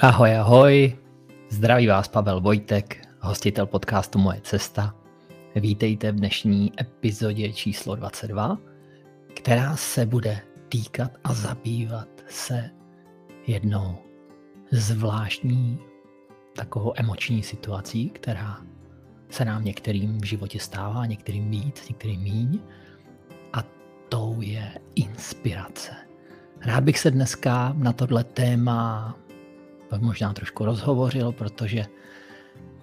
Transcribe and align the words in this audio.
Ahoj, 0.00 0.36
ahoj. 0.36 0.96
Zdraví 1.48 1.86
vás 1.86 2.08
Pavel 2.08 2.40
Vojtek, 2.40 3.06
hostitel 3.20 3.66
podcastu 3.66 4.18
Moje 4.18 4.40
cesta. 4.40 4.94
Vítejte 5.54 6.12
v 6.12 6.14
dnešní 6.14 6.72
epizodě 6.80 7.52
číslo 7.52 7.96
22, 7.96 8.58
která 9.34 9.76
se 9.76 10.06
bude 10.06 10.40
týkat 10.68 11.10
a 11.24 11.34
zabývat 11.34 12.08
se 12.28 12.70
jednou 13.46 13.98
zvláštní 14.70 15.78
takovou 16.56 16.92
emoční 16.96 17.42
situací, 17.42 18.10
která 18.10 18.62
se 19.30 19.44
nám 19.44 19.64
některým 19.64 20.18
v 20.18 20.24
životě 20.24 20.60
stává, 20.60 21.06
některým 21.06 21.50
víc, 21.50 21.88
některým 21.88 22.20
míň. 22.20 22.60
A 23.52 23.64
tou 24.08 24.36
je 24.40 24.78
inspirace. 24.94 25.92
Rád 26.60 26.84
bych 26.84 26.98
se 26.98 27.10
dneska 27.10 27.74
na 27.76 27.92
tohle 27.92 28.24
téma 28.24 29.14
možná 29.96 30.32
trošku 30.32 30.64
rozhovořil, 30.64 31.32
protože 31.32 31.86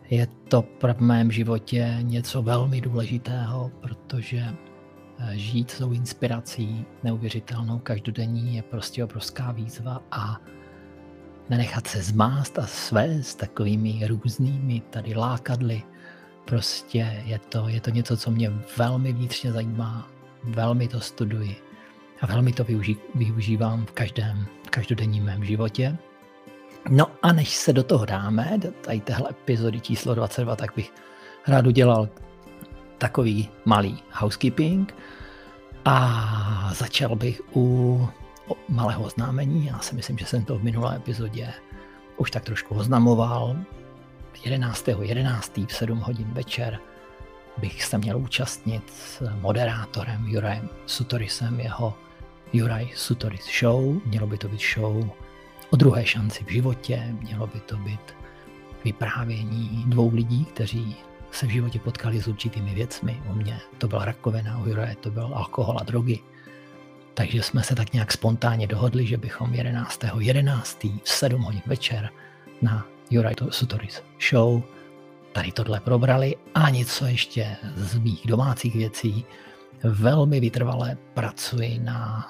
je 0.10 0.28
to 0.48 0.64
v 0.94 1.00
mém 1.00 1.32
životě 1.32 1.98
něco 2.02 2.42
velmi 2.42 2.82
důležitého, 2.82 3.72
protože 3.82 4.46
eh, 4.46 5.38
žít 5.38 5.72
s 5.72 5.78
tou 5.78 5.92
inspirací 5.92 6.86
neuvěřitelnou 7.04 7.80
každodenní 7.80 8.56
je 8.56 8.62
prostě 8.62 9.04
obrovská 9.04 9.52
výzva 9.52 10.02
a 10.12 10.42
nenechat 11.50 11.88
se 11.88 12.02
zmást 12.02 12.60
a 12.60 12.68
svést 12.68 13.40
takovými 13.40 14.08
různými 14.08 14.82
tady 14.90 15.16
lákadly. 15.16 15.84
Prostě 16.46 17.24
je 17.26 17.40
to, 17.40 17.68
je 17.68 17.82
to 17.82 17.90
něco, 17.90 18.18
co 18.18 18.32
mě 18.32 18.52
velmi 18.78 19.14
vnitřně 19.14 19.52
zajímá, 19.52 20.10
velmi 20.44 20.88
to 20.88 21.00
studuji 21.00 21.56
a 22.22 22.26
velmi 22.26 22.54
to 22.54 22.64
využí, 22.64 22.98
využívám 23.16 23.86
v 23.86 23.92
každém 23.92 24.46
v 24.68 24.70
každodenním 24.70 25.24
mém 25.24 25.46
životě. 25.46 25.98
No 26.90 27.08
a 27.22 27.34
než 27.34 27.56
se 27.56 27.74
do 27.74 27.84
toho 27.84 28.06
dáme, 28.06 28.58
do 28.58 28.72
tady 28.72 29.00
téhle 29.00 29.30
epizody 29.30 29.80
číslo 29.80 30.16
22, 30.16 30.56
tak 30.56 30.76
bych 30.76 30.94
rád 31.48 31.68
udělal 31.68 32.10
takový 32.98 33.50
malý 33.66 34.04
housekeeping 34.12 34.96
a 35.86 36.72
začal 36.74 37.16
bych 37.16 37.42
u 37.56 38.08
malého 38.70 39.04
oznámení. 39.04 39.66
Já 39.66 39.80
si 39.80 39.96
myslím, 39.96 40.18
že 40.18 40.26
jsem 40.26 40.46
to 40.46 40.58
v 40.58 40.64
minulé 40.64 40.96
epizodě 40.96 41.54
už 42.18 42.32
tak 42.32 42.44
trošku 42.44 42.76
oznamoval. 42.76 43.56
11.11. 44.44 45.02
11. 45.02 45.58
v 45.58 45.74
7 45.74 46.00
hodin 46.00 46.28
večer 46.32 46.80
bych 47.58 47.84
se 47.84 47.98
měl 47.98 48.18
účastnit 48.18 48.84
s 48.90 49.30
moderátorem 49.42 50.28
Jurajem 50.28 50.70
Sutorisem 50.86 51.60
jeho 51.60 51.94
Juraj 52.54 52.90
Sutoris 52.96 53.60
Show. 53.60 54.02
Mělo 54.06 54.28
by 54.28 54.38
to 54.38 54.48
být 54.48 54.62
show 54.76 55.10
o 55.76 55.78
druhé 55.78 56.06
šanci 56.06 56.44
v 56.44 56.52
životě, 56.52 57.16
mělo 57.22 57.48
by 57.48 57.60
to 57.60 57.78
být 57.78 58.16
vyprávění 58.84 59.84
dvou 59.88 60.16
lidí, 60.16 60.46
kteří 60.46 60.96
se 61.32 61.48
v 61.48 61.50
životě 61.50 61.80
potkali 61.80 62.22
s 62.22 62.28
určitými 62.28 62.74
věcmi. 62.76 63.22
U 63.30 63.34
mě 63.34 63.60
to 63.78 63.88
byla 63.88 64.06
rakovina, 64.06 64.58
u 64.58 64.70
Juraje 64.70 64.96
to 64.96 65.12
byl 65.12 65.32
alkohol 65.36 65.78
a 65.80 65.84
drogy. 65.84 66.20
Takže 67.14 67.44
jsme 67.44 67.64
se 67.64 67.76
tak 67.76 67.94
nějak 67.94 68.12
spontánně 68.12 68.68
dohodli, 68.68 69.08
že 69.08 69.18
bychom 69.18 69.54
11. 69.54 70.00
11. 70.20 70.84
v 70.84 71.10
7 71.10 71.42
hodin 71.42 71.62
večer 71.66 72.10
na 72.62 72.86
Juraj 73.10 73.36
Sutoris 73.50 74.04
show 74.30 74.62
tady 75.34 75.52
tohle 75.52 75.80
probrali 75.80 76.36
a 76.54 76.70
něco 76.70 77.06
ještě 77.06 77.58
z 77.76 77.98
mých 77.98 78.28
domácích 78.28 78.76
věcí. 78.76 79.26
Velmi 79.84 80.40
vytrvale 80.40 80.98
pracuji 81.14 81.80
na 81.80 82.30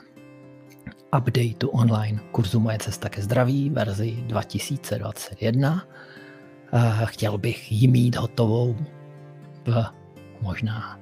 updateu 1.17 1.69
online 1.69 2.19
kurzu 2.31 2.59
Moje 2.59 2.77
cesta 2.77 3.09
ke 3.09 3.21
zdraví 3.21 3.69
verzi 3.69 4.23
2021. 4.27 5.87
Chtěl 7.05 7.37
bych 7.37 7.71
ji 7.71 7.87
mít 7.87 8.15
hotovou 8.15 8.75
v 9.65 9.85
možná 10.41 10.99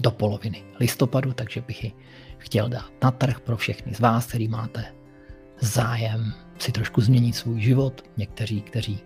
do 0.00 0.10
poloviny 0.10 0.64
listopadu, 0.80 1.32
takže 1.32 1.60
bych 1.60 1.84
ji 1.84 1.92
chtěl 2.38 2.68
dát 2.68 2.92
na 3.02 3.10
trh 3.10 3.40
pro 3.40 3.56
všechny 3.56 3.94
z 3.94 4.00
vás, 4.00 4.26
který 4.26 4.48
máte 4.48 4.84
zájem 5.60 6.32
si 6.58 6.72
trošku 6.72 7.00
změnit 7.00 7.36
svůj 7.36 7.60
život. 7.60 8.02
Někteří, 8.16 8.62
kteří, 8.62 8.98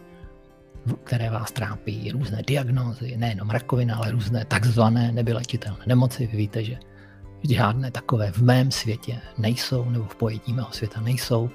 které 1.04 1.30
vás 1.30 1.52
trápí 1.52 2.10
různé 2.10 2.42
diagnózy, 2.46 3.16
nejenom 3.16 3.50
rakovina, 3.50 3.96
ale 3.96 4.10
různé 4.10 4.44
takzvané 4.44 5.12
nebylečitelné 5.12 5.84
nemoci. 5.86 6.26
Vy 6.26 6.36
víte, 6.36 6.64
že 6.64 6.78
žádné 7.42 7.90
takové 7.90 8.32
v 8.32 8.38
mém 8.38 8.70
světě 8.70 9.20
nejsou, 9.38 9.90
nebo 9.90 10.04
v 10.04 10.14
pojetí 10.14 10.52
mého 10.52 10.72
světa 10.72 11.00
nejsou, 11.00 11.50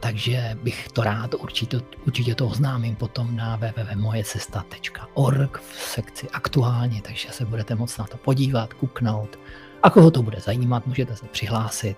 takže 0.00 0.58
bych 0.62 0.88
to 0.88 1.02
rád 1.02 1.34
určitě, 1.34 1.80
určitě 2.06 2.34
to 2.34 2.46
oznámím 2.46 2.96
potom 2.96 3.36
na 3.36 3.56
www.mojecesta.org 3.56 5.58
v 5.58 5.80
sekci 5.80 6.30
aktuálně, 6.30 7.02
takže 7.02 7.28
se 7.30 7.44
budete 7.44 7.74
moct 7.74 7.98
na 7.98 8.06
to 8.06 8.16
podívat, 8.16 8.74
kuknout. 8.74 9.38
A 9.82 9.90
koho 9.90 10.10
to 10.10 10.22
bude 10.22 10.40
zajímat, 10.40 10.86
můžete 10.86 11.16
se 11.16 11.26
přihlásit. 11.26 11.96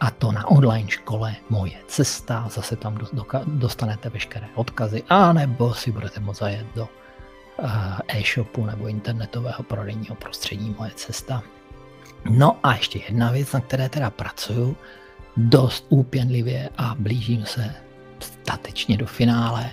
A 0.00 0.10
to 0.10 0.32
na 0.32 0.48
online 0.48 0.90
škole 0.90 1.36
Moje 1.50 1.76
cesta, 1.86 2.48
zase 2.50 2.76
tam 2.76 2.98
dostanete 3.46 4.08
veškeré 4.08 4.46
odkazy, 4.54 5.02
anebo 5.08 5.74
si 5.74 5.92
budete 5.92 6.20
moct 6.20 6.38
zajet 6.38 6.66
do 6.74 6.88
eh, 7.58 8.18
e-shopu 8.18 8.66
nebo 8.66 8.88
internetového 8.88 9.62
prodejního 9.62 10.14
prostředí 10.14 10.74
Moje 10.78 10.90
cesta 10.94 11.42
No 12.30 12.56
a 12.62 12.74
ještě 12.74 13.00
jedna 13.08 13.30
věc, 13.30 13.52
na 13.52 13.60
které 13.60 13.88
teda 13.88 14.10
pracuju 14.10 14.76
dost 15.36 15.86
úpěnlivě 15.88 16.70
a 16.78 16.94
blížím 16.98 17.46
se 17.46 17.74
statečně 18.20 18.96
do 18.96 19.06
finále, 19.06 19.70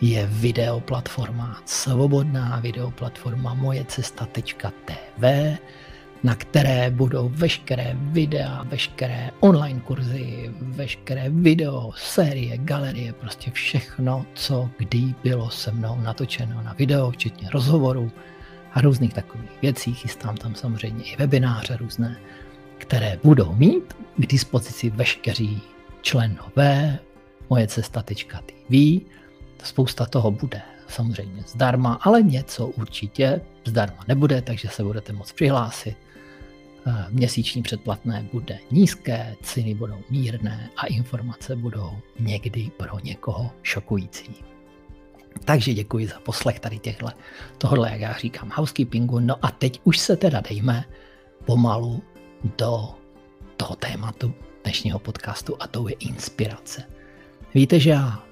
je 0.00 0.26
videoplatforma, 0.26 1.62
svobodná 1.64 2.60
videoplatforma 2.60 3.54
mojecesta.tv, 3.54 5.56
na 6.22 6.34
které 6.34 6.90
budou 6.90 7.28
veškeré 7.28 7.96
videa, 7.98 8.62
veškeré 8.62 9.30
online 9.40 9.80
kurzy, 9.80 10.50
veškeré 10.60 11.24
video, 11.28 11.92
série, 11.96 12.58
galerie, 12.58 13.12
prostě 13.12 13.50
všechno, 13.50 14.26
co 14.34 14.70
kdy 14.78 15.14
bylo 15.22 15.50
se 15.50 15.72
mnou 15.72 16.00
natočeno 16.00 16.62
na 16.62 16.72
video, 16.72 17.10
včetně 17.10 17.48
rozhovorů, 17.52 18.12
a 18.74 18.80
různých 18.80 19.14
takových 19.14 19.62
věcí. 19.62 19.94
Chystám 19.94 20.36
tam 20.36 20.54
samozřejmě 20.54 21.04
i 21.04 21.16
webináře 21.16 21.76
různé, 21.76 22.16
které 22.78 23.18
budou 23.24 23.52
mít 23.52 23.92
k 24.16 24.26
dispozici 24.26 24.90
veškeří 24.90 25.62
členové 26.02 26.98
moje 27.50 27.66
cesta.tv. 27.66 28.74
Spousta 29.64 30.06
toho 30.06 30.30
bude 30.30 30.62
samozřejmě 30.88 31.42
zdarma, 31.46 31.98
ale 32.02 32.22
něco 32.22 32.66
určitě 32.66 33.40
zdarma 33.64 34.04
nebude, 34.08 34.42
takže 34.42 34.68
se 34.68 34.84
budete 34.84 35.12
moct 35.12 35.32
přihlásit. 35.32 35.96
Eh, 36.86 37.06
měsíční 37.10 37.62
předplatné 37.62 38.28
bude 38.32 38.58
nízké, 38.70 39.34
ceny 39.42 39.74
budou 39.74 39.98
mírné 40.10 40.70
a 40.76 40.86
informace 40.86 41.56
budou 41.56 41.98
někdy 42.20 42.70
pro 42.76 42.98
někoho 42.98 43.50
šokující. 43.62 44.53
Takže 45.44 45.74
děkuji 45.74 46.06
za 46.06 46.20
poslech 46.20 46.60
tady 46.60 46.78
těchto, 46.78 47.06
tohle, 47.58 47.90
jak 47.90 48.00
já 48.00 48.12
říkám, 48.12 48.52
housekeepingu. 48.54 49.20
No 49.20 49.36
a 49.42 49.50
teď 49.50 49.80
už 49.84 49.98
se 49.98 50.16
teda 50.16 50.40
dejme 50.40 50.84
pomalu 51.44 52.02
do 52.58 52.88
toho 53.56 53.76
tématu 53.76 54.34
dnešního 54.62 54.98
podcastu 54.98 55.56
a 55.60 55.66
to 55.66 55.88
je 55.88 55.94
inspirace. 55.94 56.82
Víte, 57.54 57.80
že 57.80 57.90
já 57.90 58.22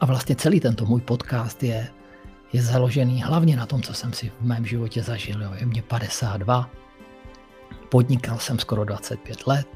a 0.00 0.06
vlastně 0.06 0.36
celý 0.36 0.60
tento 0.60 0.86
můj 0.86 1.00
podcast 1.00 1.62
je, 1.62 1.88
je 2.52 2.62
založený 2.62 3.22
hlavně 3.22 3.56
na 3.56 3.66
tom, 3.66 3.82
co 3.82 3.94
jsem 3.94 4.12
si 4.12 4.32
v 4.40 4.46
mém 4.46 4.66
životě 4.66 5.02
zažil. 5.02 5.42
Jo. 5.42 5.50
Je 5.60 5.66
mě 5.66 5.82
52, 5.82 6.70
podnikal 7.88 8.38
jsem 8.38 8.58
skoro 8.58 8.84
25 8.84 9.46
let, 9.46 9.66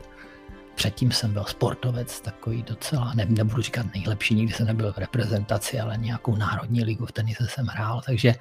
Předtím 0.75 1.13
jsem 1.13 1.33
byl 1.33 1.45
sportovec, 1.45 2.21
takový 2.21 2.63
docela, 2.63 3.15
ne, 3.15 3.25
nebudu 3.25 3.63
říkat 3.63 3.87
nejlepší, 3.95 4.35
nikdy 4.35 4.55
jsem 4.55 4.67
nebyl 4.67 4.93
v 4.93 4.99
reprezentaci, 4.99 5.81
ale 5.81 5.97
nějakou 5.97 6.37
národní 6.37 6.85
ligu 6.85 7.07
v 7.07 7.13
tenise 7.13 7.47
jsem 7.49 7.67
hrál, 7.67 8.03
takže 8.07 8.35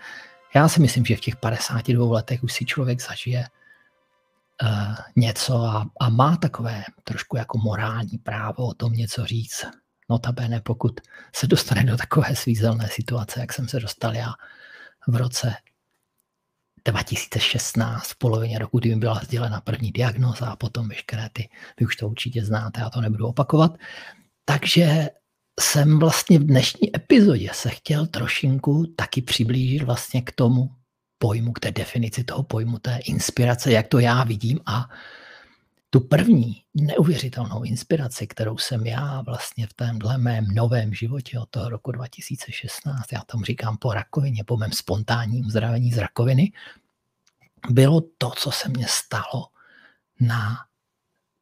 já 0.56 0.70
si 0.70 0.82
myslím, 0.82 1.06
že 1.06 1.16
v 1.16 1.20
těch 1.20 1.36
52 1.36 2.14
letech 2.14 2.44
už 2.44 2.54
si 2.54 2.66
člověk 2.66 3.02
zažije 3.02 3.46
uh, 4.64 4.96
něco 5.16 5.56
a, 5.56 5.90
a 6.00 6.10
má 6.10 6.38
takové 6.38 6.84
trošku 7.04 7.38
jako 7.38 7.58
morální 7.58 8.18
právo 8.18 8.68
o 8.68 8.74
tom 8.74 8.94
něco 8.94 9.26
říct. 9.26 9.66
Notabene, 10.10 10.62
pokud 10.62 11.02
se 11.36 11.48
dostane 11.48 11.84
do 11.84 11.98
takové 11.98 12.36
svízelné 12.36 12.88
situace, 12.88 13.40
jak 13.40 13.54
jsem 13.54 13.68
se 13.68 13.80
dostal 13.80 14.16
já 14.16 14.34
v 15.08 15.16
roce 15.16 15.56
2016 16.86 18.08
v 18.08 18.16
polovině 18.16 18.60
roku, 18.60 18.80
kdy 18.80 18.90
mi 18.90 18.96
byla 18.96 19.22
sdělena 19.24 19.62
první 19.62 19.92
diagnoza 19.92 20.46
a 20.46 20.56
potom 20.56 20.90
veškeré 20.90 21.30
ty, 21.34 21.50
vy 21.80 21.86
už 21.86 21.96
to 21.96 22.10
určitě 22.10 22.46
znáte, 22.46 22.82
já 22.82 22.90
to 22.90 23.02
nebudu 23.02 23.28
opakovat. 23.28 23.78
Takže 24.46 25.10
jsem 25.60 26.00
vlastně 26.00 26.40
v 26.40 26.44
dnešní 26.44 26.96
epizodě 26.96 27.50
se 27.54 27.70
chtěl 27.70 28.08
trošinku 28.08 28.86
taky 28.96 29.22
přiblížit 29.22 29.84
vlastně 29.84 30.22
k 30.22 30.32
tomu 30.32 30.70
pojmu, 31.18 31.54
k 31.54 31.60
té 31.60 31.72
definici 31.72 32.24
toho 32.24 32.44
pojmu, 32.44 32.80
té 32.80 33.00
inspirace, 33.06 33.72
jak 33.72 33.88
to 33.88 34.00
já 34.00 34.24
vidím 34.24 34.60
a 34.66 34.90
tu 35.94 36.00
první 36.00 36.64
neuvěřitelnou 36.74 37.64
inspiraci, 37.64 38.28
kterou 38.28 38.58
jsem 38.58 38.86
já 38.86 39.22
vlastně 39.22 39.68
v 39.68 39.74
témhle 39.74 40.18
mém 40.18 40.48
novém 40.48 40.94
životě 40.94 41.40
od 41.40 41.50
toho 41.50 41.70
roku 41.70 41.92
2016, 41.92 43.12
já 43.12 43.22
tomu 43.22 43.44
říkám 43.44 43.78
po 43.78 43.94
rakovině, 43.94 44.44
po 44.44 44.58
mém 44.58 44.72
spontánním 44.72 45.50
zdravení 45.50 45.92
z 45.92 45.98
rakoviny, 45.98 46.52
bylo 47.70 48.02
to, 48.18 48.30
co 48.30 48.52
se 48.52 48.70
mně 48.70 48.86
stalo 48.90 49.48
na 50.20 50.58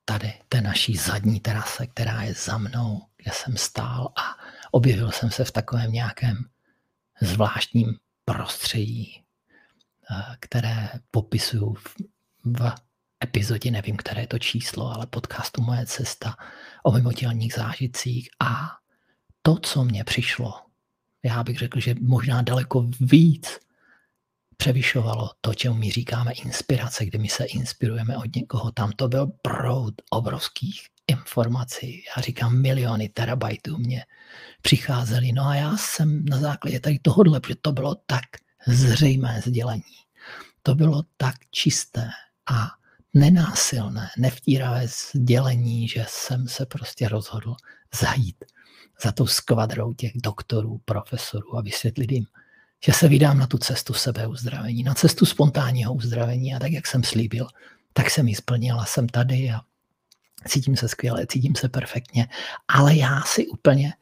tady 0.06 0.34
té 0.50 0.62
naší 0.62 0.98
zadní 0.98 1.40
terase, 1.40 1.88
která 1.88 2.24
je 2.24 2.34
za 2.34 2.58
mnou, 2.58 3.02
kde 3.18 3.32
jsem 3.34 3.58
stál 3.58 4.12
a 4.16 4.36
objevil 4.72 5.12
jsem 5.12 5.32
se 5.32 5.46
v 5.46 5.52
takovém 5.52 5.92
nějakém 5.92 6.38
zvláštním 7.22 7.96
prostředí, 8.26 9.24
eh, 10.12 10.36
které 10.40 10.90
popisuju 11.12 11.74
v, 11.74 11.96
v 12.44 12.89
epizodě, 13.24 13.72
nevím, 13.72 13.98
které 13.98 14.22
je 14.22 14.28
to 14.28 14.40
číslo, 14.40 14.96
ale 14.96 15.08
podcastu 15.08 15.62
Moje 15.62 15.86
cesta 15.86 16.38
o 16.84 16.92
mimotělních 16.92 17.54
zážitcích 17.54 18.30
a 18.40 18.72
to, 19.42 19.56
co 19.56 19.84
mně 19.84 20.04
přišlo, 20.04 20.54
já 21.24 21.44
bych 21.44 21.58
řekl, 21.58 21.80
že 21.80 21.96
možná 22.02 22.42
daleko 22.42 22.90
víc 23.00 23.60
převyšovalo 24.58 25.30
to, 25.42 25.54
čemu 25.54 25.76
my 25.76 25.92
říkáme 25.92 26.32
inspirace, 26.32 27.06
kdy 27.06 27.18
my 27.18 27.30
se 27.30 27.46
inspirujeme 27.46 28.18
od 28.18 28.36
někoho. 28.36 28.72
Tam 28.72 28.92
to 28.92 29.08
byl 29.08 29.28
proud 29.42 29.94
obrovských 30.10 30.88
informací. 31.08 32.04
Já 32.16 32.22
říkám 32.22 32.62
miliony 32.62 33.10
terabajtů 33.10 33.78
mě 33.78 34.06
přicházely. 34.62 35.32
No 35.32 35.46
a 35.46 35.56
já 35.56 35.78
jsem 35.78 36.26
na 36.26 36.38
základě 36.38 36.80
tady 36.80 37.00
tohohle, 37.00 37.40
protože 37.40 37.56
to 37.62 37.72
bylo 37.72 37.96
tak 37.96 38.26
zřejmé 38.68 39.42
sdělení. 39.46 40.00
To 40.64 40.76
bylo 40.76 41.04
tak 41.18 41.36
čisté 41.52 42.10
a 42.52 42.72
nenásilné, 43.14 44.10
nevtíravé 44.18 44.88
sdělení, 44.88 45.88
že 45.88 46.06
jsem 46.08 46.48
se 46.48 46.66
prostě 46.66 47.10
rozhodl 47.10 47.56
zajít 48.02 48.46
za 49.04 49.12
tou 49.12 49.28
skvadrou 49.28 49.94
těch 49.94 50.12
doktorů, 50.16 50.82
profesorů 50.86 51.58
a 51.58 51.62
vysvětlit 51.62 52.12
jim, 52.12 52.26
že 52.84 52.94
se 52.94 53.08
vydám 53.08 53.38
na 53.38 53.48
tu 53.48 53.58
cestu 53.58 53.94
sebeuzdravení, 53.94 54.84
na 54.84 54.94
cestu 54.94 55.26
spontánního 55.26 55.94
uzdravení. 55.94 56.56
A 56.56 56.60
tak, 56.60 56.72
jak 56.72 56.88
jsem 56.88 57.04
slíbil, 57.04 57.48
tak 57.94 58.10
jsem 58.10 58.28
ji 58.28 58.36
splnil 58.36 58.80
a 58.80 58.86
jsem 58.86 59.10
tady 59.10 59.52
a 59.52 59.62
cítím 60.48 60.76
se 60.78 60.88
skvěle, 60.88 61.28
cítím 61.28 61.56
se 61.56 61.70
perfektně, 61.70 62.28
ale 62.68 62.96
já 62.96 63.22
si 63.22 63.48
úplně 63.48 63.94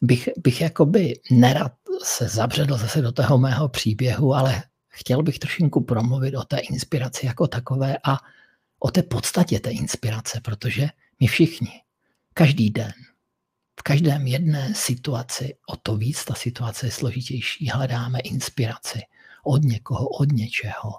bych, 0.00 0.28
bych 0.36 0.60
jakoby 0.60 1.20
nerad 1.30 1.72
se 2.02 2.28
zabředl 2.28 2.78
zase 2.78 3.02
do 3.02 3.12
toho 3.12 3.38
mého 3.38 3.68
příběhu, 3.68 4.34
ale 4.34 4.62
chtěl 4.88 5.22
bych 5.22 5.38
trošinku 5.38 5.80
promluvit 5.80 6.34
o 6.34 6.44
té 6.44 6.58
inspiraci 6.58 7.26
jako 7.26 7.46
takové 7.46 7.96
a 8.04 8.18
o 8.84 8.90
té 8.90 9.02
podstatě 9.02 9.60
té 9.60 9.70
inspirace, 9.70 10.40
protože 10.40 10.88
my 11.20 11.26
všichni, 11.26 11.82
každý 12.34 12.70
den, 12.70 12.92
v 13.80 13.82
každém 13.82 14.26
jedné 14.26 14.74
situaci, 14.74 15.56
o 15.68 15.76
to 15.76 15.96
víc 15.96 16.24
ta 16.24 16.34
situace 16.34 16.86
je 16.86 16.90
složitější, 16.90 17.68
hledáme 17.68 18.20
inspiraci 18.20 19.00
od 19.44 19.62
někoho, 19.62 20.08
od 20.08 20.32
něčeho. 20.32 20.92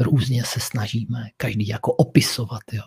Různě 0.00 0.44
se 0.44 0.60
snažíme 0.60 1.30
každý 1.36 1.66
jako 1.68 1.92
opisovat. 1.92 2.62
Jo. 2.72 2.82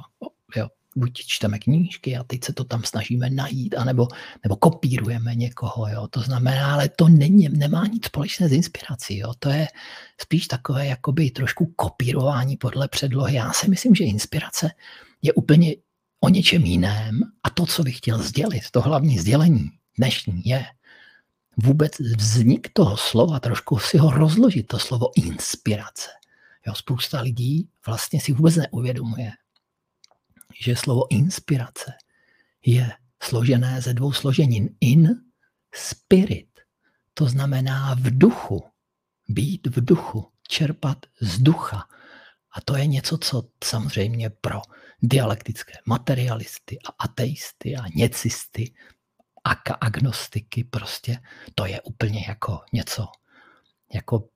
Buď 0.96 1.14
čteme 1.28 1.60
knížky 1.60 2.18
a 2.18 2.24
teď 2.24 2.44
se 2.44 2.54
to 2.54 2.64
tam 2.64 2.84
snažíme 2.84 3.30
najít, 3.30 3.76
anebo, 3.78 4.08
nebo 4.44 4.56
kopírujeme 4.56 5.36
někoho. 5.36 5.88
Jo. 5.88 6.08
To 6.08 6.22
znamená, 6.22 6.74
ale 6.74 6.90
to 6.90 7.08
není, 7.08 7.50
nemá 7.50 7.88
nic 7.88 8.06
společné 8.06 8.50
s 8.50 8.52
inspirací. 8.52 9.18
Jo. 9.18 9.34
To 9.40 9.50
je 9.50 9.68
spíš 10.22 10.48
takové 10.48 10.88
jakoby 10.88 11.32
trošku 11.32 11.66
kopírování 11.76 12.58
podle 12.58 12.88
předlohy. 12.88 13.36
Já 13.36 13.54
si 13.54 13.70
myslím, 13.70 13.96
že 13.96 14.04
inspirace 14.04 14.72
je 15.22 15.34
úplně 15.34 15.76
o 16.20 16.30
něčem 16.30 16.62
jiném 16.62 17.20
a 17.44 17.50
to, 17.50 17.66
co 17.66 17.84
bych 17.84 17.98
chtěl 17.98 18.24
sdělit, 18.24 18.72
to 18.72 18.82
hlavní 18.82 19.20
sdělení 19.20 19.70
dnešní 19.98 20.42
je 20.46 20.66
vůbec 21.64 22.00
vznik 22.00 22.70
toho 22.74 22.98
slova, 22.98 23.40
trošku 23.40 23.80
si 23.80 23.98
ho 23.98 24.12
rozložit, 24.12 24.68
to 24.68 24.80
slovo 24.80 25.08
inspirace. 25.16 26.10
Jo, 26.68 26.74
spousta 26.76 27.22
lidí 27.22 27.70
vlastně 27.86 28.22
si 28.22 28.34
vůbec 28.34 28.56
neuvědomuje, 28.56 29.32
že 30.62 30.76
slovo 30.76 31.12
inspirace 31.12 31.94
je 32.66 32.92
složené 33.24 33.82
ze 33.82 33.94
dvou 33.94 34.14
složenin. 34.14 34.70
In, 34.82 35.10
spirit, 35.76 36.60
to 37.14 37.26
znamená 37.26 37.96
v 37.96 38.18
duchu, 38.18 38.64
být 39.28 39.68
v 39.68 39.86
duchu, 39.86 40.32
čerpat 40.48 40.98
z 41.22 41.40
ducha. 41.40 41.88
A 42.52 42.62
to 42.62 42.78
je 42.78 42.88
něco, 42.88 43.18
co 43.18 43.44
samozřejmě 43.64 44.30
pro 44.30 44.62
dialektické 45.02 45.74
materialisty 45.86 46.80
a 46.80 47.04
ateisty 47.04 47.76
a 47.76 47.84
něcisty 47.96 48.74
a 49.44 49.52
agnostiky 49.74 50.64
prostě, 50.64 51.18
to 51.56 51.66
je 51.66 51.82
úplně 51.82 52.26
jako 52.28 52.62
něco, 52.74 53.08
jako 53.94 54.30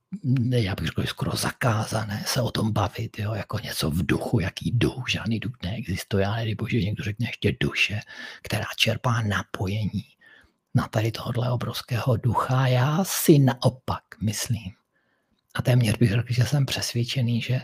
já 0.51 0.75
bych 0.75 0.85
řekl, 0.85 1.05
skoro 1.05 1.31
zakázané 1.35 2.23
se 2.27 2.41
o 2.41 2.51
tom 2.51 2.71
bavit, 2.71 3.19
jo, 3.19 3.33
jako 3.33 3.59
něco 3.59 3.91
v 3.91 4.05
duchu, 4.05 4.39
jaký 4.39 4.71
duch, 4.71 5.09
žádný 5.09 5.39
duch 5.39 5.53
neexistuje, 5.63 6.25
ale 6.25 6.55
bože, 6.57 6.77
někdo 6.77 7.03
řekne 7.03 7.27
ještě 7.29 7.55
duše, 7.59 7.99
která 8.41 8.65
čerpá 8.77 9.21
napojení 9.21 10.03
na 10.75 10.87
tady 10.87 11.11
tohohle 11.11 11.51
obrovského 11.51 12.17
ducha. 12.17 12.67
Já 12.67 13.03
si 13.03 13.39
naopak 13.39 14.03
myslím, 14.21 14.71
a 15.55 15.61
téměř 15.61 15.97
bych 15.97 16.11
řekl, 16.11 16.33
že 16.33 16.45
jsem 16.45 16.65
přesvědčený, 16.65 17.41
že 17.41 17.61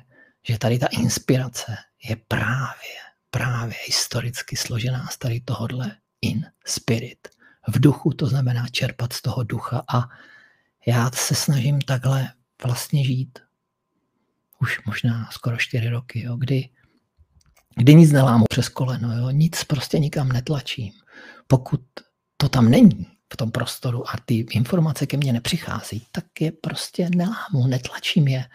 že 0.47 0.57
tady 0.57 0.79
ta 0.79 0.87
inspirace 0.87 1.77
je 2.03 2.15
právě, 2.27 2.95
právě 3.29 3.75
historicky 3.85 4.55
složená 4.55 5.07
z 5.11 5.17
tady 5.17 5.39
tohodle 5.39 5.97
in 6.21 6.45
spirit. 6.65 7.27
V 7.67 7.79
duchu 7.79 8.13
to 8.13 8.27
znamená 8.27 8.67
čerpat 8.71 9.13
z 9.13 9.21
toho 9.21 9.43
ducha 9.43 9.83
a 9.87 10.09
já 10.87 11.11
se 11.11 11.35
snažím 11.35 11.81
takhle 11.81 12.31
vlastně 12.63 13.03
žít 13.03 13.39
už 14.61 14.85
možná 14.85 15.29
skoro 15.31 15.57
čtyři 15.57 15.89
roky, 15.89 16.21
jo, 16.21 16.35
kdy, 16.35 16.69
kdy 17.75 17.95
nic 17.95 18.11
nelámu 18.11 18.45
přes 18.49 18.69
koleno, 18.69 19.17
jo, 19.17 19.29
nic 19.29 19.63
prostě 19.63 19.99
nikam 19.99 20.29
netlačím. 20.29 20.93
Pokud 21.47 21.81
to 22.37 22.49
tam 22.49 22.71
není 22.71 23.07
v 23.33 23.37
tom 23.37 23.51
prostoru 23.51 24.09
a 24.09 24.13
ty 24.25 24.45
informace 24.51 25.07
ke 25.07 25.17
mně 25.17 25.33
nepřichází, 25.33 26.07
tak 26.11 26.25
je 26.39 26.51
prostě 26.51 27.09
nelámu, 27.15 27.67
netlačím 27.67 28.27
je, 28.27 28.45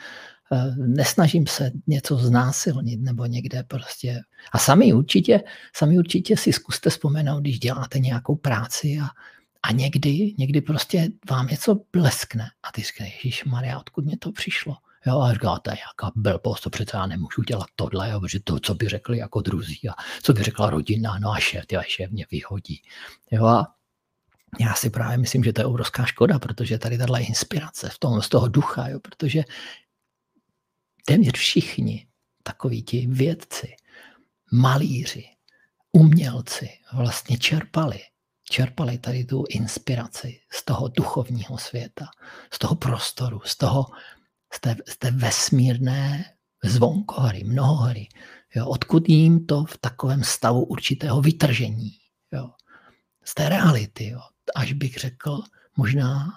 Eh, 0.52 0.74
nesnažím 0.76 1.46
se 1.46 1.70
něco 1.86 2.16
znásilnit 2.16 3.00
nebo 3.00 3.26
někde 3.26 3.62
prostě. 3.62 4.20
A 4.52 4.58
sami 4.58 4.92
určitě, 4.92 5.40
sami 5.76 5.98
určitě 5.98 6.36
si 6.36 6.52
zkuste 6.52 6.90
vzpomenout, 6.90 7.40
když 7.40 7.58
děláte 7.58 7.98
nějakou 7.98 8.36
práci 8.36 8.98
a, 9.02 9.06
a 9.62 9.72
někdy, 9.72 10.34
někdy 10.38 10.60
prostě 10.60 11.08
vám 11.30 11.46
něco 11.46 11.80
bleskne. 11.92 12.50
A 12.62 12.72
ty 12.72 12.82
říkáte, 12.82 13.10
Ježíš 13.10 13.44
Maria, 13.44 13.78
odkud 13.78 14.04
mě 14.04 14.18
to 14.18 14.32
přišlo? 14.32 14.76
Jo, 15.06 15.20
a 15.20 15.32
říkáte, 15.32 15.70
jaká 15.70 16.12
blbost, 16.16 16.60
to 16.60 16.70
přece 16.70 16.96
já 16.96 17.06
nemůžu 17.06 17.42
dělat 17.42 17.66
tohle, 17.76 18.10
jo, 18.10 18.20
protože 18.20 18.40
to, 18.40 18.60
co 18.60 18.74
by 18.74 18.88
řekli 18.88 19.18
jako 19.18 19.40
druzí 19.40 19.88
a 19.88 19.92
co 20.22 20.32
by 20.32 20.42
řekla 20.42 20.70
rodina, 20.70 21.18
no 21.18 21.30
a 21.30 21.40
šéf, 21.40 21.66
ty 21.66 21.76
šéf 21.86 22.10
mě 22.10 22.26
vyhodí. 22.30 22.82
Jo, 23.30 23.46
a 23.46 23.74
já 24.60 24.74
si 24.74 24.90
právě 24.90 25.18
myslím, 25.18 25.44
že 25.44 25.52
to 25.52 25.60
je 25.60 25.64
obrovská 25.64 26.04
škoda, 26.04 26.38
protože 26.38 26.78
tady 26.78 26.98
tahle 26.98 27.22
inspirace 27.22 27.88
v 27.88 27.98
tom, 27.98 28.22
z 28.22 28.28
toho 28.28 28.48
ducha, 28.48 28.88
jo, 28.88 29.00
protože 29.00 29.42
téměř 31.06 31.38
všichni 31.38 32.06
takoví 32.42 32.82
ti 32.82 33.06
vědci, 33.06 33.76
malíři, 34.52 35.24
umělci 35.92 36.68
vlastně 36.92 37.38
čerpali, 37.38 37.98
čerpali 38.50 38.98
tady 38.98 39.24
tu 39.24 39.44
inspiraci 39.48 40.40
z 40.52 40.64
toho 40.64 40.88
duchovního 40.88 41.58
světa, 41.58 42.06
z 42.52 42.58
toho 42.58 42.74
prostoru, 42.74 43.40
z 43.44 43.56
toho, 43.56 43.86
z 44.52 44.60
té, 44.60 44.76
z 44.88 44.96
té 44.98 45.10
vesmírné 45.10 46.24
zvonkohry, 46.64 47.44
mnohohry, 47.44 48.08
jo, 48.54 48.66
odkud 48.66 49.08
jim 49.08 49.46
to 49.46 49.64
v 49.64 49.78
takovém 49.78 50.24
stavu 50.24 50.64
určitého 50.64 51.20
vytržení, 51.20 51.92
jo, 52.32 52.50
z 53.24 53.34
té 53.34 53.48
reality, 53.48 54.08
jo, 54.08 54.20
až 54.54 54.72
bych 54.72 54.96
řekl 54.96 55.42
možná 55.76 56.28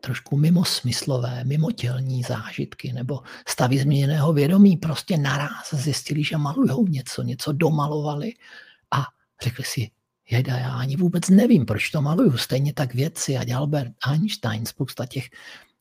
trošku 0.00 0.36
mimo 0.36 0.64
smyslové, 0.64 1.44
mimo 1.44 1.70
tělní 1.70 2.22
zážitky 2.22 2.92
nebo 2.92 3.20
stavy 3.48 3.78
změněného 3.78 4.32
vědomí. 4.32 4.76
Prostě 4.76 5.16
naraz 5.16 5.74
zjistili, 5.74 6.24
že 6.24 6.36
malujou 6.36 6.86
něco, 6.86 7.22
něco 7.22 7.52
domalovali 7.52 8.32
a 8.90 9.04
řekli 9.42 9.64
si, 9.64 9.90
jeda, 10.30 10.58
já 10.58 10.72
ani 10.72 10.96
vůbec 10.96 11.28
nevím, 11.28 11.66
proč 11.66 11.90
to 11.90 12.02
maluju. 12.02 12.36
Stejně 12.36 12.72
tak 12.72 12.94
vědci 12.94 13.36
a 13.36 13.56
Albert 13.56 13.92
Einstein, 14.06 14.66
spousta 14.66 15.06
těch, 15.06 15.28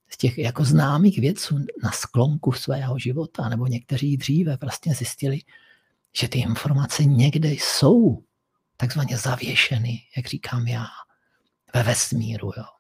z 0.10 0.18
těch 0.18 0.38
jako 0.38 0.66
známých 0.66 1.20
vědců 1.20 1.60
na 1.84 1.92
sklonku 1.92 2.52
svého 2.52 3.00
života, 3.00 3.50
nebo 3.50 3.68
někteří 3.68 4.18
dříve 4.18 4.58
vlastně 4.62 4.96
zjistili, 4.96 5.40
že 6.18 6.28
ty 6.28 6.40
informace 6.40 7.06
někde 7.06 7.52
jsou 7.52 8.24
takzvaně 8.78 9.18
zavěšeny, 9.18 10.02
jak 10.18 10.28
říkám 10.28 10.68
já, 10.68 10.86
ve 11.74 11.84
vesmíru. 11.84 12.52
Jo 12.58 12.77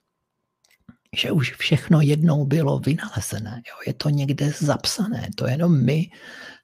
že 1.16 1.32
už 1.32 1.54
všechno 1.54 2.02
jednou 2.02 2.46
bylo 2.46 2.80
vynalezené. 2.80 3.62
Jo? 3.68 3.74
Je 3.88 3.94
to 3.94 4.10
někde 4.10 4.52
zapsané. 4.60 5.28
To 5.36 5.48
jenom 5.48 5.84
my 5.86 6.12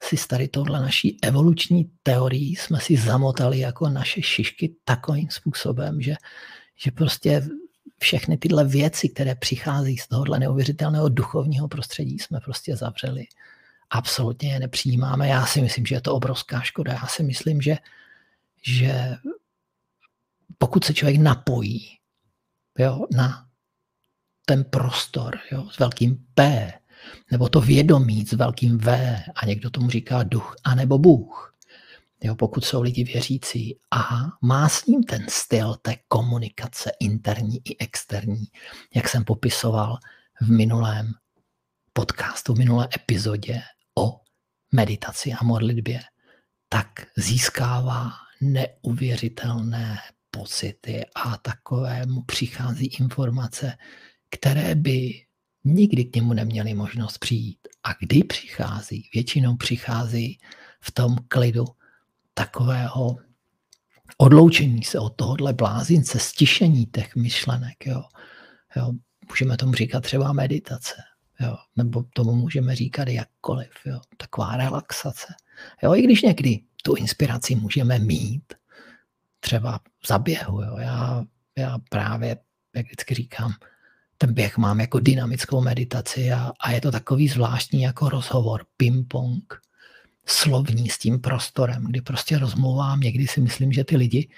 si 0.02 0.16
tady 0.28 0.48
tohle 0.48 0.80
naší 0.80 1.18
evoluční 1.22 1.90
teorii 2.02 2.56
jsme 2.56 2.80
si 2.80 2.96
zamotali 2.96 3.58
jako 3.58 3.88
naše 3.88 4.22
šišky 4.22 4.76
takovým 4.84 5.30
způsobem, 5.30 6.00
že, 6.00 6.14
že 6.76 6.90
prostě 6.90 7.42
všechny 8.00 8.36
tyhle 8.36 8.64
věci, 8.64 9.08
které 9.08 9.34
přichází 9.34 9.96
z 9.98 10.08
tohohle 10.08 10.38
neuvěřitelného 10.38 11.08
duchovního 11.08 11.68
prostředí, 11.68 12.18
jsme 12.18 12.40
prostě 12.40 12.76
zavřeli. 12.76 13.24
Absolutně 13.90 14.52
je 14.52 14.60
nepřijímáme. 14.60 15.28
Já 15.28 15.46
si 15.46 15.62
myslím, 15.62 15.86
že 15.86 15.94
je 15.94 16.00
to 16.00 16.14
obrovská 16.14 16.60
škoda. 16.60 16.92
Já 16.92 17.06
si 17.06 17.22
myslím, 17.22 17.60
že, 17.60 17.76
že 18.62 19.16
pokud 20.58 20.84
se 20.84 20.94
člověk 20.94 21.20
napojí 21.20 21.88
jo, 22.78 23.06
na 23.12 23.46
ten 24.46 24.64
prostor 24.64 25.38
jo, 25.52 25.68
s 25.70 25.78
velkým 25.78 26.26
P, 26.34 26.72
nebo 27.30 27.48
to 27.48 27.60
vědomí 27.60 28.26
s 28.26 28.32
velkým 28.32 28.78
V, 28.78 28.88
a 29.34 29.46
někdo 29.46 29.70
tomu 29.70 29.90
říká 29.90 30.22
duch, 30.22 30.56
anebo 30.64 30.98
Bůh. 30.98 31.54
Jo, 32.22 32.34
pokud 32.34 32.64
jsou 32.64 32.82
lidi 32.82 33.04
věřící 33.04 33.78
a 33.90 34.08
má 34.42 34.68
s 34.68 34.86
ním 34.86 35.02
ten 35.02 35.26
styl 35.28 35.74
té 35.82 35.96
komunikace 36.08 36.90
interní 37.00 37.60
i 37.64 37.78
externí, 37.78 38.44
jak 38.94 39.08
jsem 39.08 39.24
popisoval 39.24 39.98
v 40.40 40.50
minulém 40.50 41.12
podcastu, 41.92 42.54
v 42.54 42.58
minulé 42.58 42.88
epizodě 42.94 43.62
o 43.98 44.20
meditaci 44.72 45.32
a 45.32 45.44
modlitbě, 45.44 46.00
tak 46.68 46.88
získává 47.16 48.10
neuvěřitelné 48.40 49.98
pocity 50.30 51.04
a 51.14 51.36
takovému 51.36 52.22
přichází 52.22 52.86
informace, 52.86 53.76
které 54.34 54.74
by 54.74 55.24
nikdy 55.64 56.04
k 56.04 56.16
němu 56.16 56.32
neměli 56.32 56.74
možnost 56.74 57.18
přijít. 57.18 57.58
A 57.82 57.92
kdy 58.00 58.24
přichází? 58.24 59.10
Většinou 59.14 59.56
přichází 59.56 60.38
v 60.80 60.90
tom 60.92 61.16
klidu 61.28 61.64
takového 62.34 63.16
odloučení 64.18 64.84
se 64.84 64.98
od 64.98 65.16
tohohle 65.16 65.52
blázince, 65.52 66.18
stišení 66.18 66.86
těch 66.86 67.16
myšlenek. 67.16 67.86
Jo. 67.86 68.02
Jo. 68.76 68.92
Můžeme 69.28 69.56
tomu 69.56 69.74
říkat 69.74 70.00
třeba 70.00 70.32
meditace, 70.32 70.94
jo. 71.40 71.56
nebo 71.76 72.02
tomu 72.14 72.34
můžeme 72.34 72.76
říkat 72.76 73.08
jakkoliv. 73.08 73.70
Jo. 73.86 74.00
Taková 74.16 74.56
relaxace. 74.56 75.34
Jo. 75.82 75.94
I 75.94 76.02
když 76.02 76.22
někdy 76.22 76.60
tu 76.82 76.94
inspiraci 76.94 77.54
můžeme 77.54 77.98
mít, 77.98 78.54
třeba 79.40 79.80
v 80.02 80.08
zaběhu. 80.08 80.62
Jo. 80.62 80.76
Já, 80.78 81.24
já 81.58 81.78
právě, 81.90 82.36
jak 82.74 82.86
vždycky 82.86 83.14
říkám, 83.14 83.52
ten 84.24 84.34
běh 84.34 84.58
mám 84.58 84.80
jako 84.80 85.00
dynamickou 85.00 85.60
meditaci 85.60 86.32
a, 86.32 86.52
a 86.60 86.70
je 86.70 86.80
to 86.80 86.90
takový 86.90 87.28
zvláštní 87.28 87.82
jako 87.82 88.08
rozhovor, 88.08 88.64
ping-pong, 88.76 89.42
slovní 90.26 90.88
s 90.88 90.98
tím 90.98 91.20
prostorem, 91.20 91.84
kdy 91.84 92.00
prostě 92.00 92.38
rozmluvám, 92.38 93.00
někdy 93.00 93.26
si 93.26 93.40
myslím, 93.40 93.72
že 93.72 93.84
ty 93.84 93.96
lidi, 93.96 94.28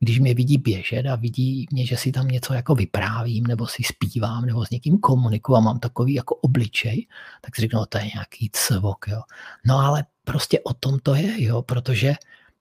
když 0.00 0.18
mě 0.18 0.34
vidí 0.34 0.58
běžet 0.58 1.06
a 1.06 1.16
vidí 1.16 1.66
mě, 1.72 1.86
že 1.86 1.96
si 1.96 2.12
tam 2.12 2.28
něco 2.28 2.54
jako 2.54 2.74
vyprávím, 2.74 3.46
nebo 3.46 3.66
si 3.66 3.82
zpívám, 3.82 4.44
nebo 4.44 4.66
s 4.66 4.70
někým 4.70 4.98
komunikuju 4.98 5.56
a 5.56 5.60
mám 5.60 5.78
takový 5.78 6.14
jako 6.14 6.34
obličej, 6.34 7.06
tak 7.40 7.56
si 7.56 7.62
řeknu, 7.62 7.80
no, 7.80 7.86
to 7.86 7.98
je 7.98 8.04
nějaký 8.14 8.50
cvok, 8.52 9.06
jo. 9.08 9.20
No 9.66 9.78
ale 9.78 10.04
prostě 10.24 10.60
o 10.60 10.74
tom 10.74 10.98
to 10.98 11.14
je, 11.14 11.44
jo, 11.44 11.62
protože 11.62 12.14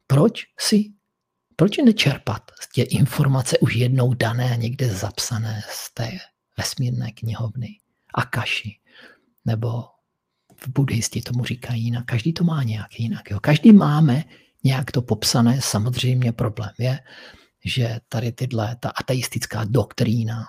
proč 0.08 0.44
si 0.60 0.92
proč 1.56 1.78
nečerpat 1.78 2.52
z 2.62 2.72
tě 2.72 2.84
informace 2.84 3.58
už 3.58 3.75
jednou 3.75 4.13
dané, 4.13 4.58
někde 4.58 4.90
zapsané 4.90 5.62
z 5.70 5.94
té 5.94 6.12
vesmírné 6.58 7.12
knihovny, 7.12 7.80
Akaši, 8.14 8.80
nebo 9.46 9.84
v 10.56 10.68
buddhisti 10.68 11.22
tomu 11.22 11.46
říkají 11.46 11.84
jinak. 11.84 12.06
Každý 12.06 12.34
to 12.34 12.44
má 12.44 12.64
nějak 12.64 13.00
jinak. 13.00 13.32
Jo. 13.32 13.40
Každý 13.40 13.72
máme 13.72 14.24
nějak 14.64 14.92
to 14.92 15.02
popsané. 15.02 15.62
Samozřejmě 15.62 16.32
problém 16.32 16.72
je, 16.80 17.00
že 17.66 18.00
tady 18.10 18.32
tyhle, 18.32 18.76
ta 18.80 18.90
ateistická 18.90 19.64
doktrína 19.64 20.48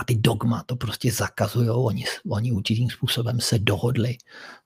a 0.00 0.04
ty 0.04 0.14
dogma 0.14 0.62
to 0.62 0.76
prostě 0.76 1.12
zakazují. 1.12 1.70
Oni, 1.70 2.04
oni 2.30 2.52
určitým 2.52 2.90
způsobem 2.90 3.40
se 3.40 3.58
dohodli 3.58 4.16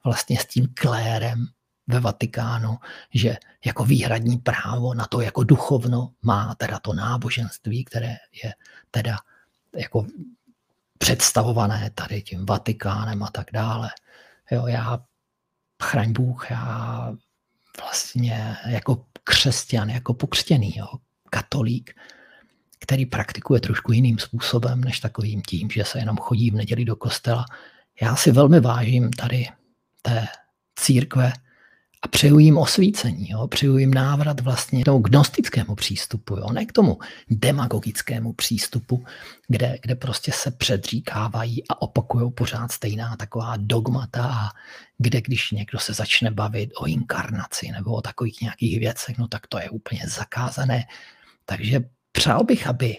vlastně 0.04 0.38
s 0.38 0.46
tím 0.46 0.68
klérem 0.74 1.46
ve 1.86 2.00
Vatikánu, 2.00 2.78
že 3.14 3.36
jako 3.64 3.84
výhradní 3.84 4.38
právo 4.38 4.94
na 4.94 5.06
to 5.06 5.20
jako 5.20 5.44
duchovno 5.44 6.12
má 6.22 6.54
teda 6.54 6.78
to 6.78 6.92
náboženství, 6.92 7.84
které 7.84 8.16
je 8.44 8.54
teda 8.90 9.16
jako 9.76 10.06
představované 10.98 11.90
tady 11.94 12.22
tím 12.22 12.46
Vatikánem 12.46 13.22
a 13.22 13.30
tak 13.30 13.46
dále. 13.52 13.90
Jo, 14.50 14.66
já, 14.66 15.04
chraň 15.82 16.12
Bůh, 16.12 16.50
já 16.50 17.12
vlastně 17.80 18.56
jako 18.66 19.06
křesťan, 19.24 19.90
jako 19.90 20.14
pokřtěný, 20.14 20.72
jo, 20.76 20.86
katolík, 21.30 21.96
který 22.78 23.06
praktikuje 23.06 23.60
trošku 23.60 23.92
jiným 23.92 24.18
způsobem, 24.18 24.80
než 24.80 25.00
takovým 25.00 25.42
tím, 25.42 25.70
že 25.70 25.84
se 25.84 25.98
jenom 25.98 26.16
chodí 26.16 26.50
v 26.50 26.54
neděli 26.54 26.84
do 26.84 26.96
kostela. 26.96 27.44
Já 28.00 28.16
si 28.16 28.32
velmi 28.32 28.60
vážím 28.60 29.10
tady 29.10 29.48
té 30.02 30.28
církve, 30.76 31.32
a 32.02 32.08
přeju 32.08 32.38
jim 32.38 32.58
osvícení, 32.58 33.30
jo? 33.30 33.46
přeju 33.46 33.78
jim 33.78 33.94
návrat 33.94 34.40
vlastně 34.40 34.82
k 34.82 34.84
tomu 34.84 34.98
gnostickému 34.98 35.74
přístupu, 35.74 36.36
jo? 36.36 36.52
ne 36.52 36.66
k 36.66 36.72
tomu 36.72 36.98
demagogickému 37.30 38.32
přístupu, 38.32 39.04
kde, 39.48 39.78
kde 39.82 39.94
prostě 39.94 40.32
se 40.32 40.50
předříkávají 40.50 41.68
a 41.68 41.82
opakují 41.82 42.32
pořád 42.32 42.72
stejná 42.72 43.16
taková 43.16 43.54
dogmata 43.56 44.24
a 44.24 44.48
kde 44.98 45.20
když 45.20 45.50
někdo 45.50 45.78
se 45.78 45.94
začne 45.94 46.30
bavit 46.30 46.70
o 46.76 46.86
inkarnaci 46.86 47.72
nebo 47.72 47.94
o 47.94 48.00
takových 48.00 48.40
nějakých 48.40 48.78
věcech, 48.78 49.18
no 49.18 49.28
tak 49.28 49.46
to 49.46 49.58
je 49.58 49.70
úplně 49.70 50.02
zakázané. 50.08 50.84
Takže 51.44 51.80
přál 52.12 52.44
bych, 52.44 52.66
aby, 52.66 52.96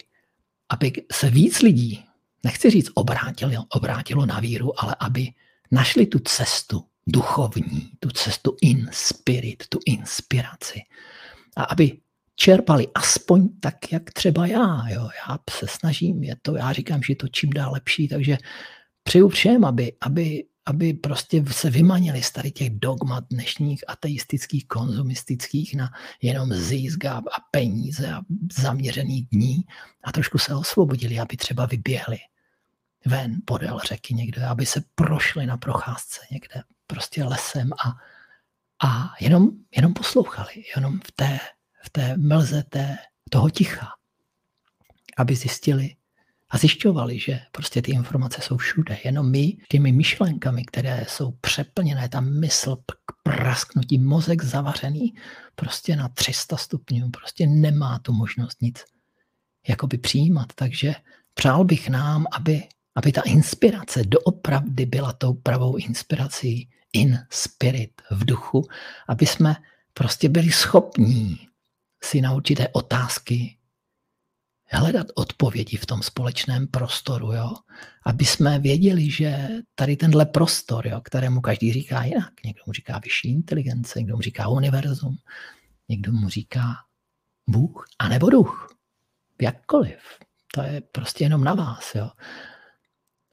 aby 0.68 0.92
se 1.12 1.30
víc 1.30 1.62
lidí, 1.62 2.04
nechci 2.44 2.70
říct 2.70 2.90
obrátilo, 2.94 3.64
obrátilo 3.68 4.26
na 4.26 4.40
víru, 4.40 4.80
ale 4.84 4.96
aby 5.00 5.28
našli 5.70 6.06
tu 6.06 6.18
cestu, 6.18 6.84
duchovní, 7.06 7.90
tu 8.00 8.10
cestu 8.10 8.56
in 8.62 8.88
spirit, 8.92 9.64
tu 9.68 9.78
inspiraci. 9.86 10.80
A 11.56 11.64
aby 11.64 11.98
čerpali 12.36 12.88
aspoň 12.94 13.48
tak, 13.60 13.92
jak 13.92 14.10
třeba 14.10 14.46
já. 14.46 14.88
Jo. 14.88 15.08
Já 15.28 15.38
se 15.50 15.66
snažím, 15.68 16.22
je 16.22 16.36
to, 16.42 16.56
já 16.56 16.72
říkám, 16.72 17.02
že 17.02 17.12
je 17.12 17.16
to 17.16 17.28
čím 17.28 17.50
dál 17.50 17.72
lepší, 17.72 18.08
takže 18.08 18.38
přeju 19.02 19.28
všem, 19.28 19.64
aby, 19.64 19.92
aby, 20.00 20.44
aby 20.66 20.94
prostě 20.94 21.44
se 21.50 21.70
vymanili 21.70 22.22
z 22.22 22.30
tady 22.30 22.50
těch 22.50 22.70
dogmat 22.70 23.24
dnešních 23.30 23.84
ateistických, 23.88 24.68
konzumistických 24.68 25.74
na 25.74 25.90
jenom 26.22 26.52
zisk 26.52 27.04
a, 27.04 27.16
a 27.16 27.40
peníze 27.50 28.12
a 28.12 28.20
zaměřený 28.60 29.22
dní 29.22 29.64
a 30.04 30.12
trošku 30.12 30.38
se 30.38 30.54
osvobodili, 30.54 31.18
aby 31.18 31.36
třeba 31.36 31.66
vyběhli 31.66 32.18
ven 33.06 33.40
podél 33.44 33.78
řeky 33.78 34.14
někde, 34.14 34.46
aby 34.46 34.66
se 34.66 34.82
prošli 34.94 35.46
na 35.46 35.56
procházce 35.56 36.20
někde 36.30 36.62
prostě 36.86 37.24
lesem 37.24 37.70
a, 37.72 37.88
a 38.86 39.14
jenom, 39.20 39.50
jenom 39.76 39.94
poslouchali, 39.94 40.52
jenom 40.76 41.00
v 41.00 41.12
té, 41.12 41.40
v 41.82 41.90
té 41.90 42.16
mlze 42.16 42.62
té, 42.62 42.96
toho 43.30 43.50
ticha, 43.50 43.88
aby 45.16 45.36
zjistili 45.36 45.96
a 46.50 46.58
zjišťovali, 46.58 47.18
že 47.18 47.40
prostě 47.52 47.82
ty 47.82 47.92
informace 47.92 48.42
jsou 48.42 48.56
všude. 48.56 48.98
Jenom 49.04 49.30
my 49.30 49.56
těmi 49.68 49.92
myšlenkami, 49.92 50.64
které 50.64 51.06
jsou 51.08 51.32
přeplněné, 51.32 52.08
ta 52.08 52.20
mysl 52.20 52.76
k 52.76 53.12
prasknutí, 53.22 53.98
mozek 53.98 54.44
zavařený 54.44 55.14
prostě 55.54 55.96
na 55.96 56.08
300 56.08 56.56
stupňů, 56.56 57.10
prostě 57.10 57.46
nemá 57.46 57.98
tu 57.98 58.12
možnost 58.12 58.62
nic 58.62 58.84
jakoby 59.68 59.98
přijímat. 59.98 60.52
Takže 60.54 60.94
přál 61.34 61.64
bych 61.64 61.88
nám, 61.88 62.26
aby 62.32 62.62
aby 62.94 63.12
ta 63.12 63.20
inspirace 63.20 64.04
doopravdy 64.04 64.86
byla 64.86 65.12
tou 65.12 65.34
pravou 65.34 65.76
inspirací 65.76 66.68
in 66.92 67.18
spirit, 67.30 68.02
v 68.10 68.24
duchu, 68.24 68.66
aby 69.08 69.26
jsme 69.26 69.56
prostě 69.94 70.28
byli 70.28 70.52
schopní 70.52 71.48
si 72.04 72.20
na 72.20 72.32
určité 72.32 72.68
otázky 72.68 73.56
hledat 74.70 75.06
odpovědi 75.14 75.76
v 75.76 75.86
tom 75.86 76.02
společném 76.02 76.66
prostoru, 76.66 77.32
jo? 77.32 77.54
aby 78.06 78.24
jsme 78.24 78.58
věděli, 78.58 79.10
že 79.10 79.48
tady 79.74 79.96
tenhle 79.96 80.26
prostor, 80.26 80.86
jo, 80.86 81.00
kterému 81.00 81.40
každý 81.40 81.72
říká 81.72 82.04
jinak, 82.04 82.32
někdo 82.44 82.62
mu 82.66 82.72
říká 82.72 82.98
vyšší 82.98 83.28
inteligence, 83.28 83.98
někdo 83.98 84.16
mu 84.16 84.22
říká 84.22 84.48
univerzum, 84.48 85.16
někdo 85.88 86.12
mu 86.12 86.28
říká 86.28 86.74
Bůh, 87.46 87.86
anebo 87.98 88.30
duch, 88.30 88.76
jakkoliv. 89.42 89.98
To 90.54 90.62
je 90.62 90.80
prostě 90.80 91.24
jenom 91.24 91.44
na 91.44 91.54
vás. 91.54 91.94
Jo? 91.94 92.10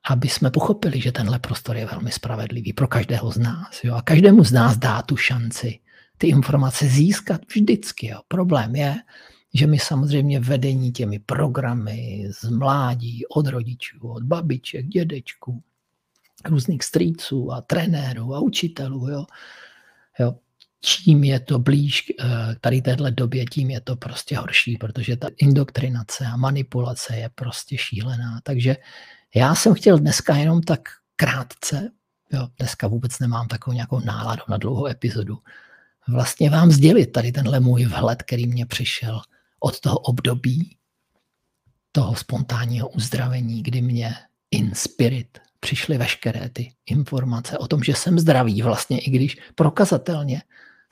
Aby 0.10 0.29
jsme 0.29 0.51
pochopili, 0.51 1.01
že 1.01 1.12
tenhle 1.12 1.39
prostor 1.39 1.77
je 1.77 1.86
velmi 1.86 2.12
spravedlivý 2.12 2.74
pro 2.74 2.88
každého 2.88 3.31
z 3.31 3.38
nás. 3.38 3.84
Jo? 3.84 3.96
A 3.96 4.01
každému 4.01 4.43
z 4.43 4.51
nás 4.51 4.77
dá 4.77 5.01
tu 5.01 5.17
šanci 5.17 5.79
ty 6.17 6.27
informace 6.27 6.88
získat 6.88 7.41
vždycky. 7.55 8.08
Jo? 8.08 8.22
Problém 8.27 8.75
je, 8.75 8.96
že 9.53 9.67
my 9.67 9.79
samozřejmě 9.79 10.39
vedení 10.39 10.91
těmi 10.91 11.20
programy 11.20 12.27
z 12.31 12.50
mládí, 12.50 13.25
od 13.25 13.48
rodičů, 13.48 14.00
od 14.01 14.24
babiček, 14.24 14.88
dědečků, 14.88 15.63
různých 16.46 16.84
strýců 16.84 17.51
a 17.51 17.62
trenérů 17.62 18.36
a 18.36 18.39
učitelů, 18.39 19.10
jo, 19.10 19.25
jo, 20.20 20.36
čím 20.81 21.24
je 21.24 21.39
to 21.39 21.60
blíž 21.60 22.13
eh, 22.20 22.25
tady 22.62 22.81
téhle 22.81 23.12
době, 23.12 23.46
tím 23.46 23.70
je 23.70 23.81
to 23.81 23.96
prostě 23.96 24.38
horší, 24.38 24.77
protože 24.77 25.17
ta 25.17 25.27
indoktrinace 25.38 26.25
a 26.25 26.38
manipulace 26.38 27.15
je 27.15 27.29
prostě 27.36 27.77
šílená. 27.77 28.39
Takže 28.43 28.75
já 29.35 29.55
jsem 29.55 29.73
chtěl 29.73 29.97
dneska 29.97 30.35
jenom 30.35 30.61
tak 30.61 30.89
krátce, 31.15 31.91
jo, 32.33 32.47
dneska 32.57 32.88
vůbec 32.88 33.19
nemám 33.19 33.47
takovou 33.47 33.73
nějakou 33.73 34.00
náladu 34.00 34.41
na 34.50 34.57
dlouhou 34.57 34.88
epizodu, 34.88 35.38
vlastně 36.07 36.50
vám 36.50 36.71
sdělit 36.71 37.05
tady 37.05 37.31
tenhle 37.31 37.59
můj 37.59 37.85
vhled, 37.85 38.23
který 38.23 38.47
mě 38.47 38.65
přišel 38.65 39.21
od 39.59 39.79
toho 39.79 39.97
období 39.97 40.77
toho 41.91 42.15
spontánního 42.15 42.89
uzdravení, 42.89 43.63
kdy 43.63 43.81
mě 43.81 44.15
in 44.51 44.71
spirit 44.75 45.39
přišly 45.59 45.97
veškeré 45.97 46.50
ty 46.50 46.73
informace 46.85 47.57
o 47.57 47.67
tom, 47.67 47.83
že 47.83 47.93
jsem 47.93 48.19
zdravý 48.19 48.61
vlastně, 48.61 49.00
i 49.00 49.09
když 49.09 49.38
prokazatelně 49.55 50.41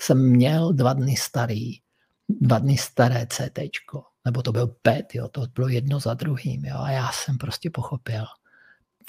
jsem 0.01 0.29
měl 0.29 0.73
dva 0.73 0.93
dny 0.93 1.15
starý, 1.15 1.79
dva 2.29 2.59
dny 2.59 2.77
staré 2.77 3.27
CT, 3.29 3.59
nebo 4.25 4.41
to 4.41 4.51
byl 4.51 4.67
PET, 4.81 5.15
jo, 5.15 5.27
to 5.27 5.47
bylo 5.55 5.67
jedno 5.67 5.99
za 5.99 6.13
druhým, 6.13 6.65
jo, 6.65 6.77
a 6.77 6.91
já 6.91 7.11
jsem 7.11 7.37
prostě 7.37 7.69
pochopil 7.69 8.25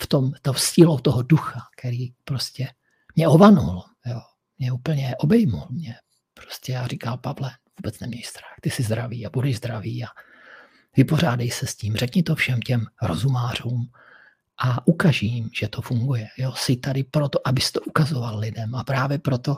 v 0.01 0.07
tom, 0.07 0.33
to 0.43 0.55
sílou 0.55 0.99
toho 0.99 1.23
ducha, 1.23 1.61
který 1.77 2.13
prostě 2.25 2.69
mě 3.17 3.29
ovanul, 3.29 3.83
jo, 4.07 4.21
mě 4.59 4.73
úplně 4.73 5.17
obejmul, 5.17 5.67
mě 5.71 5.95
prostě 6.35 6.73
já 6.73 6.87
říkal, 6.87 7.19
Pavle, 7.19 7.51
vůbec 7.79 8.01
neměj 8.01 8.23
strach, 8.23 8.55
ty 8.61 8.71
jsi 8.71 8.83
zdravý 8.83 9.27
a 9.27 9.31
budeš 9.31 9.57
zdravý 9.57 10.05
a 10.05 10.09
vypořádej 10.97 11.51
se 11.51 11.67
s 11.67 11.75
tím, 11.75 11.97
řekni 11.97 12.23
to 12.23 12.35
všem 12.35 12.61
těm 12.61 12.87
rozumářům 13.03 13.91
a 14.59 14.87
ukaž 14.87 15.23
jim, 15.23 15.51
že 15.61 15.69
to 15.69 15.83
funguje. 15.83 16.29
Jo, 16.39 16.53
jsi 16.57 16.77
tady 16.77 17.05
proto, 17.05 17.49
abys 17.49 17.73
to 17.73 17.81
ukazoval 17.81 18.39
lidem 18.39 18.75
a 18.75 18.85
právě 18.85 19.19
proto 19.19 19.57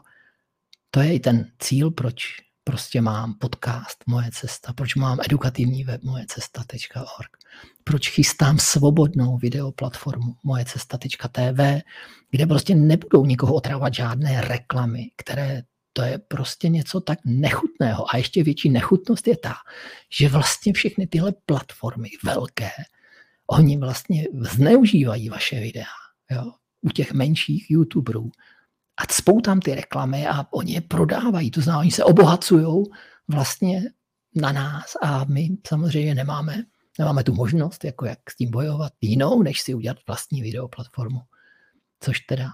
to 0.90 1.00
je 1.00 1.14
i 1.14 1.20
ten 1.20 1.52
cíl, 1.58 1.90
proč 1.90 2.24
prostě 2.64 3.00
mám 3.00 3.34
podcast 3.34 4.04
Moje 4.06 4.30
cesta, 4.32 4.72
proč 4.72 4.94
mám 4.94 5.18
edukativní 5.24 5.84
web 5.84 6.02
mojecesta.org, 6.02 7.36
proč 7.84 8.10
chystám 8.10 8.58
svobodnou 8.58 9.36
videoplatformu 9.36 10.34
mojecesta.tv, 10.44 11.80
kde 12.30 12.46
prostě 12.46 12.74
nebudou 12.74 13.24
nikoho 13.24 13.54
otravovat 13.54 13.94
žádné 13.94 14.40
reklamy, 14.40 15.10
které 15.16 15.62
to 15.92 16.02
je 16.02 16.18
prostě 16.18 16.68
něco 16.68 17.00
tak 17.00 17.18
nechutného. 17.24 18.14
A 18.14 18.16
ještě 18.16 18.42
větší 18.42 18.70
nechutnost 18.70 19.28
je 19.28 19.36
ta, 19.36 19.54
že 20.18 20.28
vlastně 20.28 20.72
všechny 20.72 21.06
tyhle 21.06 21.32
platformy 21.46 22.08
velké, 22.24 22.70
oni 23.46 23.78
vlastně 23.78 24.28
zneužívají 24.40 25.28
vaše 25.28 25.60
videa. 25.60 25.84
Jo? 26.30 26.52
U 26.82 26.90
těch 26.90 27.12
menších 27.12 27.70
youtuberů 27.70 28.30
a 28.96 29.06
cpou 29.06 29.40
tam 29.40 29.60
ty 29.60 29.74
reklamy 29.74 30.26
a 30.26 30.46
oni 30.52 30.72
je 30.74 30.80
prodávají. 30.80 31.50
To 31.50 31.60
znamená, 31.60 31.80
oni 31.80 31.90
se 31.90 32.04
obohacují 32.04 32.84
vlastně 33.28 33.82
na 34.34 34.52
nás 34.52 34.96
a 35.02 35.24
my 35.24 35.48
samozřejmě 35.66 36.14
nemáme, 36.14 36.64
nemáme 36.98 37.24
tu 37.24 37.34
možnost, 37.34 37.84
jako 37.84 38.06
jak 38.06 38.30
s 38.30 38.36
tím 38.36 38.50
bojovat 38.50 38.92
jinou, 39.00 39.42
než 39.42 39.60
si 39.60 39.74
udělat 39.74 39.98
vlastní 40.06 40.42
videoplatformu. 40.42 41.20
Což 42.00 42.20
teda 42.20 42.48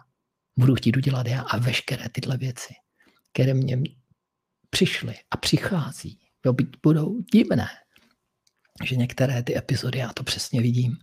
budu 0.57 0.75
chtít 0.75 0.97
udělat 0.97 1.27
já 1.27 1.43
a 1.43 1.59
veškeré 1.59 2.09
tyhle 2.09 2.37
věci, 2.37 2.75
které 3.33 3.55
mě 3.55 3.79
přišly 4.71 5.15
a 5.31 5.37
přichází, 5.37 6.21
budou 6.83 7.21
divné, 7.33 7.69
že 8.85 8.97
některé 8.97 9.43
ty 9.43 9.59
epizody, 9.59 9.99
já 9.99 10.13
to 10.13 10.25
přesně 10.25 10.61
vidím, 10.61 10.97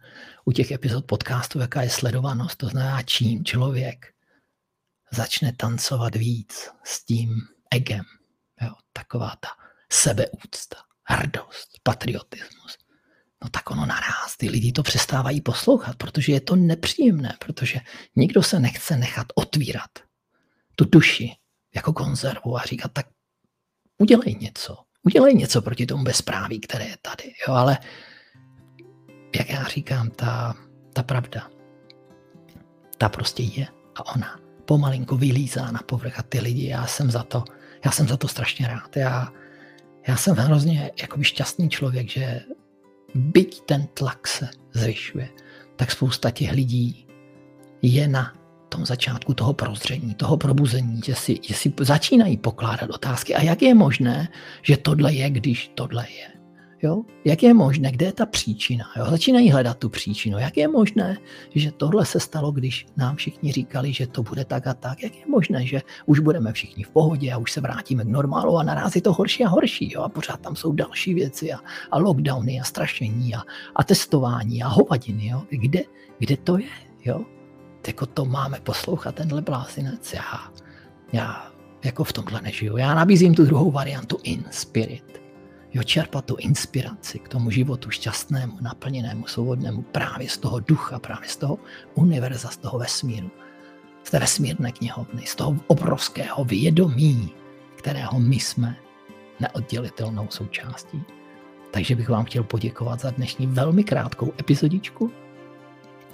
u 0.45 0.51
těch 0.51 0.71
epizod 0.71 1.05
podcastu, 1.05 1.59
jaká 1.59 1.81
je 1.81 1.89
sledovanost, 1.89 2.57
to 2.57 2.67
znamená, 2.67 3.01
čím 3.01 3.45
člověk 3.45 4.14
začne 5.11 5.53
tancovat 5.57 6.15
víc 6.15 6.69
s 6.83 7.05
tím 7.05 7.41
egem. 7.71 8.05
Jo, 8.61 8.73
taková 8.93 9.35
ta 9.39 9.49
sebeúcta, 9.91 10.77
hrdost, 11.03 11.69
patriotismus. 11.83 12.77
No 13.43 13.49
tak 13.49 13.71
ono 13.71 13.85
naraz, 13.85 14.37
ty 14.37 14.49
lidi 14.49 14.71
to 14.71 14.83
přestávají 14.83 15.41
poslouchat, 15.41 15.95
protože 15.95 16.31
je 16.31 16.41
to 16.41 16.55
nepříjemné, 16.55 17.37
protože 17.39 17.79
nikdo 18.15 18.43
se 18.43 18.59
nechce 18.59 18.97
nechat 18.97 19.27
otvírat 19.35 19.91
tu 20.75 20.85
duši 20.85 21.31
jako 21.75 21.93
konzervu 21.93 22.57
a 22.57 22.61
říkat, 22.61 22.91
tak 22.93 23.07
udělej 23.97 24.35
něco. 24.39 24.77
Udělej 25.03 25.33
něco 25.33 25.61
proti 25.61 25.85
tomu 25.85 26.03
bezpráví, 26.03 26.59
které 26.59 26.85
je 26.87 26.97
tady. 27.01 27.33
Jo, 27.47 27.53
ale 27.53 27.77
jak 29.35 29.49
já 29.49 29.63
říkám, 29.63 30.09
ta, 30.09 30.55
ta 30.93 31.03
pravda, 31.03 31.49
ta 32.97 33.09
prostě 33.09 33.43
je 33.43 33.67
a 33.95 34.15
ona 34.15 34.44
pomalinku 34.65 35.17
vylízá 35.17 35.71
na 35.71 35.79
povrch 35.85 36.19
a 36.19 36.23
ty 36.23 36.39
lidi, 36.39 36.67
já 36.67 36.87
jsem 36.87 37.11
za 37.11 37.23
to, 37.23 37.43
já 37.85 37.91
jsem 37.91 38.07
za 38.07 38.17
to 38.17 38.27
strašně 38.27 38.67
rád. 38.67 38.97
Já, 38.97 39.33
já 40.07 40.17
jsem 40.17 40.35
hrozně 40.35 40.91
jakoby 41.01 41.23
šťastný 41.23 41.69
člověk, 41.69 42.09
že 42.09 42.41
byť 43.15 43.61
ten 43.61 43.87
tlak 43.93 44.27
se 44.27 44.49
zvyšuje, 44.73 45.29
tak 45.75 45.91
spousta 45.91 46.31
těch 46.31 46.51
lidí 46.51 47.07
je 47.81 48.07
na 48.07 48.33
tom 48.69 48.85
začátku 48.85 49.33
toho 49.33 49.53
prozření, 49.53 50.13
toho 50.13 50.37
probuzení, 50.37 51.01
že 51.05 51.15
si, 51.15 51.39
že 51.41 51.53
si 51.53 51.73
začínají 51.79 52.37
pokládat 52.37 52.89
otázky. 52.89 53.35
A 53.35 53.41
jak 53.41 53.61
je 53.61 53.73
možné, 53.73 54.27
že 54.61 54.77
tohle 54.77 55.13
je, 55.13 55.29
když 55.29 55.71
tohle 55.75 56.05
je? 56.09 56.34
Jo? 56.85 57.01
Jak 57.25 57.43
je 57.43 57.53
možné, 57.53 57.91
kde 57.91 58.05
je 58.05 58.13
ta 58.13 58.25
příčina? 58.25 58.85
Jo? 58.97 59.05
Začínají 59.09 59.51
hledat 59.51 59.77
tu 59.77 59.89
příčinu. 59.89 60.39
Jak 60.39 60.57
je 60.57 60.67
možné, 60.67 61.17
že 61.55 61.71
tohle 61.71 62.05
se 62.05 62.19
stalo, 62.19 62.51
když 62.51 62.85
nám 62.97 63.15
všichni 63.15 63.51
říkali, 63.51 63.93
že 63.93 64.07
to 64.07 64.23
bude 64.23 64.45
tak 64.45 64.67
a 64.67 64.73
tak? 64.73 65.03
Jak 65.03 65.15
je 65.15 65.25
možné, 65.27 65.65
že 65.65 65.81
už 66.05 66.19
budeme 66.19 66.53
všichni 66.53 66.83
v 66.83 66.89
pohodě 66.89 67.31
a 67.31 67.37
už 67.37 67.51
se 67.51 67.61
vrátíme 67.61 68.03
k 68.03 68.07
normálu 68.07 68.57
a 68.57 68.63
naraz 68.63 68.95
je 68.95 69.01
to 69.01 69.13
horší 69.13 69.43
a 69.43 69.49
horší? 69.49 69.91
Jo? 69.93 70.01
A 70.01 70.09
pořád 70.09 70.39
tam 70.39 70.55
jsou 70.55 70.71
další 70.71 71.13
věci 71.13 71.53
a, 71.53 71.59
a 71.91 71.97
lockdowny 71.97 72.59
a 72.59 72.63
strašení 72.63 73.35
a, 73.35 73.41
a 73.75 73.83
testování 73.83 74.63
a 74.63 74.67
hovadiny. 74.67 75.27
Jo? 75.27 75.43
Kde, 75.49 75.81
kde 76.19 76.37
to 76.37 76.57
je? 76.57 76.75
Jo? 77.05 77.25
Jako 77.87 78.05
to 78.05 78.25
máme 78.25 78.59
poslouchat, 78.59 79.15
tenhle 79.15 79.41
blázinec. 79.41 80.13
Já, 80.13 80.51
já 81.13 81.51
jako 81.83 82.03
v 82.03 82.13
tomhle 82.13 82.41
nežiju. 82.41 82.77
Já 82.77 82.95
nabízím 82.95 83.35
tu 83.35 83.45
druhou 83.45 83.71
variantu 83.71 84.17
in 84.23 84.43
spirit 84.51 85.24
jo, 85.75 85.83
čerpat 85.83 86.25
tu 86.25 86.35
inspiraci 86.39 87.19
k 87.19 87.27
tomu 87.27 87.51
životu 87.51 87.91
šťastnému, 87.91 88.57
naplněnému, 88.61 89.27
svobodnému 89.27 89.81
právě 89.81 90.29
z 90.29 90.37
toho 90.37 90.59
ducha, 90.59 90.99
právě 90.99 91.29
z 91.29 91.37
toho 91.37 91.59
univerza, 91.93 92.49
z 92.49 92.57
toho 92.57 92.79
vesmíru, 92.79 93.31
z 94.03 94.11
té 94.11 94.19
vesmírné 94.19 94.71
knihovny, 94.71 95.21
z 95.25 95.35
toho 95.35 95.59
obrovského 95.67 96.45
vědomí, 96.45 97.31
kterého 97.75 98.19
my 98.19 98.35
jsme 98.35 98.75
neoddělitelnou 99.39 100.27
součástí. 100.29 101.03
Takže 101.71 101.95
bych 101.95 102.09
vám 102.09 102.25
chtěl 102.25 102.43
poděkovat 102.43 102.99
za 102.99 103.11
dnešní 103.11 103.47
velmi 103.47 103.83
krátkou 103.83 104.33
epizodičku, 104.39 105.11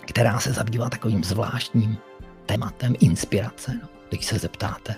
která 0.05 0.39
se 0.39 0.53
zabývá 0.53 0.89
takovým 0.89 1.23
zvláštním 1.23 1.97
tématem 2.45 2.95
inspirace. 2.99 3.79
No, 3.81 3.87
když 4.09 4.25
se 4.25 4.39
zeptáte, 4.39 4.95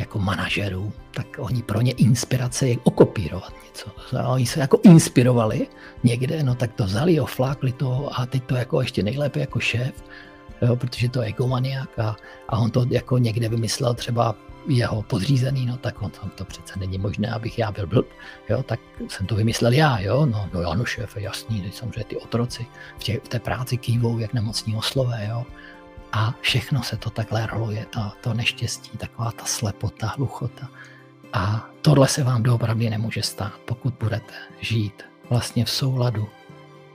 jako 0.00 0.18
manažerů, 0.18 0.92
tak 1.10 1.26
oni 1.38 1.62
pro 1.62 1.80
ně 1.80 1.92
inspirace 1.92 2.68
je 2.68 2.76
okopírovat 2.84 3.52
něco. 3.68 3.90
Oni 4.26 4.46
se 4.46 4.60
jako 4.60 4.80
inspirovali 4.82 5.66
někde, 6.04 6.42
no 6.42 6.54
tak 6.54 6.72
to 6.72 6.84
vzali, 6.84 7.20
oflákli 7.20 7.72
to 7.72 8.10
a 8.12 8.26
teď 8.26 8.44
to 8.44 8.54
jako 8.54 8.80
ještě 8.80 9.02
nejlépe 9.02 9.40
jako 9.40 9.60
šéf, 9.60 10.04
jo, 10.62 10.76
protože 10.76 11.08
to 11.08 11.22
je 11.22 11.28
egomaniak 11.28 11.98
a, 11.98 12.16
a 12.48 12.58
on 12.58 12.70
to 12.70 12.86
jako 12.90 13.18
někde 13.18 13.48
vymyslel 13.48 13.94
třeba 13.94 14.34
jeho 14.68 15.02
podřízený, 15.02 15.66
no 15.66 15.76
tak 15.76 16.02
on, 16.02 16.10
to, 16.10 16.28
to 16.34 16.44
přece 16.44 16.78
není 16.78 16.98
možné, 16.98 17.30
abych 17.30 17.58
já 17.58 17.72
byl 17.72 17.86
blb, 17.86 18.06
jo, 18.48 18.62
tak 18.62 18.80
jsem 19.08 19.26
to 19.26 19.34
vymyslel 19.34 19.72
já, 19.72 20.00
jo, 20.00 20.26
no, 20.26 20.48
no 20.54 20.70
ano, 20.70 20.84
šéf, 20.84 21.16
jasný, 21.16 21.72
samozřejmě 21.74 22.04
ty 22.04 22.16
otroci 22.16 22.66
v, 22.98 23.04
tě, 23.04 23.20
v 23.24 23.28
té 23.28 23.38
práci 23.38 23.76
kývou 23.76 24.18
jak 24.18 24.34
nemocní 24.34 24.76
oslové, 24.76 25.26
jo, 25.30 25.46
a 26.12 26.34
všechno 26.40 26.82
se 26.82 26.96
to 26.96 27.10
takhle 27.10 27.46
roluje, 27.46 27.86
to, 27.90 28.00
to 28.20 28.34
neštěstí, 28.34 28.98
taková 28.98 29.30
ta 29.30 29.44
slepota, 29.44 30.06
hluchota. 30.06 30.68
A 31.32 31.70
tohle 31.82 32.08
se 32.08 32.24
vám 32.24 32.42
doopravdy 32.42 32.90
nemůže 32.90 33.22
stát, 33.22 33.52
pokud 33.64 33.94
budete 34.00 34.34
žít 34.60 35.02
vlastně 35.30 35.64
v 35.64 35.70
souladu 35.70 36.28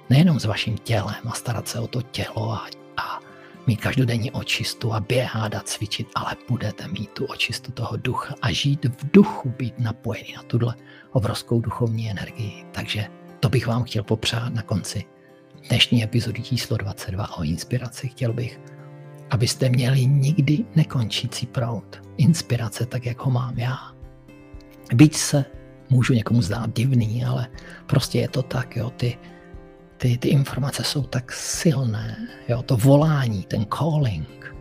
nejenom 0.09 0.39
s 0.39 0.45
vaším 0.45 0.77
tělem 0.77 1.21
a 1.25 1.31
starat 1.31 1.67
se 1.67 1.79
o 1.79 1.87
to 1.87 2.01
tělo 2.01 2.51
a, 2.51 2.67
a 2.97 3.19
mít 3.67 3.81
každodenní 3.81 4.31
očistu 4.31 4.93
a 4.93 4.99
běhat 4.99 5.55
a 5.55 5.59
cvičit, 5.59 6.07
ale 6.15 6.35
budete 6.47 6.87
mít 6.87 7.09
tu 7.11 7.25
očistu 7.25 7.71
toho 7.71 7.97
ducha 7.97 8.35
a 8.41 8.51
žít 8.51 8.85
v 8.85 9.11
duchu, 9.11 9.49
být 9.49 9.79
napojený 9.79 10.33
na 10.33 10.43
tuhle 10.43 10.75
obrovskou 11.11 11.61
duchovní 11.61 12.11
energii. 12.11 12.65
Takže 12.71 13.07
to 13.39 13.49
bych 13.49 13.67
vám 13.67 13.83
chtěl 13.83 14.03
popřát 14.03 14.53
na 14.53 14.61
konci 14.61 15.05
dnešní 15.69 16.03
epizody 16.03 16.41
číslo 16.41 16.77
22 16.77 17.37
o 17.37 17.43
inspiraci. 17.43 18.07
Chtěl 18.07 18.33
bych, 18.33 18.59
abyste 19.35 19.69
měli 19.69 20.05
nikdy 20.05 20.65
nekončící 20.75 21.45
proud, 21.45 22.01
inspirace 22.17 22.85
tak, 22.85 23.05
jak 23.05 23.19
ho 23.19 23.31
mám 23.31 23.59
já. 23.59 23.77
Byť 24.93 25.15
se 25.15 25.45
můžu 25.89 26.13
někomu 26.13 26.41
zdát 26.41 26.75
divný, 26.75 27.25
ale 27.25 27.47
prostě 27.85 28.19
je 28.19 28.27
to 28.27 28.41
tak, 28.43 28.75
jo, 28.75 28.89
ty, 28.89 29.17
ty, 29.97 30.17
ty 30.17 30.27
informace 30.27 30.83
jsou 30.83 31.03
tak 31.03 31.31
silné, 31.31 32.17
jo, 32.47 32.63
to 32.63 32.77
volání, 32.77 33.43
ten 33.43 33.65
calling, 33.65 34.55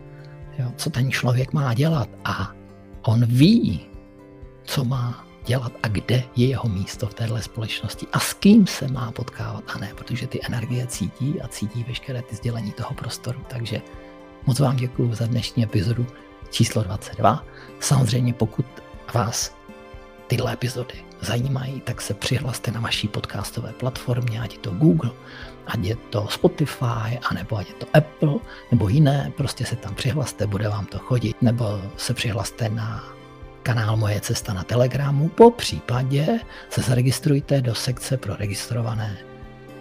jo, 0.59 0.71
co 0.75 0.89
ten 0.89 1.11
člověk 1.11 1.53
má 1.53 1.73
dělat 1.73 2.09
a 2.25 2.51
on 3.01 3.25
ví, 3.25 3.81
co 4.63 4.83
má 4.83 5.25
dělat 5.45 5.71
a 5.83 5.87
kde 5.87 6.23
je 6.35 6.47
jeho 6.47 6.69
místo 6.69 7.07
v 7.07 7.13
téhle 7.13 7.41
společnosti 7.41 8.07
a 8.13 8.19
s 8.19 8.33
kým 8.33 8.67
se 8.67 8.87
má 8.87 9.11
potkávat 9.11 9.63
a 9.67 9.77
ne, 9.77 9.91
protože 9.95 10.27
ty 10.27 10.39
energie 10.43 10.87
cítí 10.87 11.41
a 11.41 11.47
cítí 11.47 11.83
veškeré 11.87 12.21
ty 12.21 12.35
sdělení 12.35 12.71
toho 12.71 12.93
prostoru. 12.93 13.39
Takže 13.47 13.81
moc 14.45 14.59
vám 14.59 14.75
děkuji 14.75 15.13
za 15.13 15.25
dnešní 15.25 15.63
epizodu 15.63 16.07
číslo 16.49 16.83
22. 16.83 17.43
Samozřejmě 17.79 18.33
pokud 18.33 18.65
vás 19.13 19.55
tyhle 20.27 20.53
epizody 20.53 20.93
zajímají, 21.21 21.81
tak 21.81 22.01
se 22.01 22.13
přihlaste 22.13 22.71
na 22.71 22.79
vaší 22.79 23.07
podcastové 23.07 23.73
platformě, 23.73 24.41
ať 24.41 24.53
je 24.53 24.59
to 24.59 24.71
Google, 24.71 25.11
ať 25.67 25.79
je 25.79 25.95
to 25.95 26.27
Spotify, 26.27 27.19
anebo 27.29 27.57
ať 27.57 27.67
je 27.67 27.73
to 27.73 27.87
Apple, 27.93 28.35
nebo 28.71 28.89
jiné, 28.89 29.31
prostě 29.37 29.65
se 29.65 29.75
tam 29.75 29.95
přihlaste, 29.95 30.47
bude 30.47 30.69
vám 30.69 30.85
to 30.85 30.99
chodit, 30.99 31.41
nebo 31.41 31.81
se 31.97 32.13
přihlaste 32.13 32.69
na 32.69 33.03
kanál 33.63 33.97
Moje 33.97 34.21
cesta 34.21 34.53
na 34.53 34.63
Telegramu, 34.63 35.29
po 35.29 35.51
případě 35.51 36.39
se 36.69 36.81
zaregistrujte 36.81 37.61
do 37.61 37.75
sekce 37.75 38.17
pro 38.17 38.35
registrované 38.35 39.17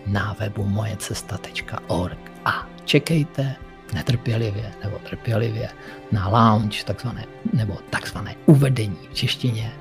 na 0.06 0.36
webu 0.40 0.64
mojecesta.org 0.64 2.18
a 2.44 2.68
čekejte 2.84 3.56
netrpělivě 3.94 4.72
nebo 4.84 4.98
trpělivě 4.98 5.68
na 6.12 6.28
launch 6.28 6.84
takzvané, 6.84 7.24
nebo 7.52 7.78
takzvané 7.90 8.34
uvedení 8.46 8.98
v 9.10 9.14
češtině 9.14 9.72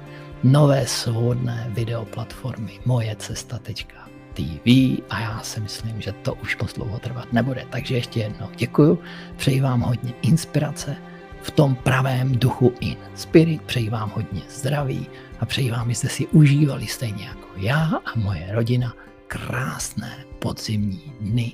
nové 0.43 0.87
svobodné 0.87 1.67
videoplatformy 1.69 2.79
mojecesta.tv 2.85 4.67
a 5.09 5.19
já 5.19 5.39
si 5.41 5.59
myslím, 5.59 6.01
že 6.01 6.11
to 6.11 6.33
už 6.33 6.57
moc 6.57 6.73
dlouho 6.73 6.99
trvat 6.99 7.33
nebude. 7.33 7.65
Takže 7.69 7.95
ještě 7.95 8.19
jednou 8.19 8.49
děkuju, 8.55 8.99
přeji 9.37 9.61
vám 9.61 9.81
hodně 9.81 10.13
inspirace 10.21 10.95
v 11.41 11.51
tom 11.51 11.75
pravém 11.75 12.39
duchu 12.39 12.73
in 12.79 12.97
spirit, 13.15 13.61
přeji 13.61 13.89
vám 13.89 14.11
hodně 14.15 14.41
zdraví 14.49 15.07
a 15.39 15.45
přeji 15.45 15.71
vám, 15.71 15.81
abyste 15.81 16.09
si 16.09 16.27
užívali 16.27 16.87
stejně 16.87 17.25
jako 17.25 17.47
já 17.55 17.91
a 18.05 18.19
moje 18.19 18.47
rodina 18.51 18.93
krásné 19.27 20.25
podzimní 20.39 21.13
dny, 21.21 21.53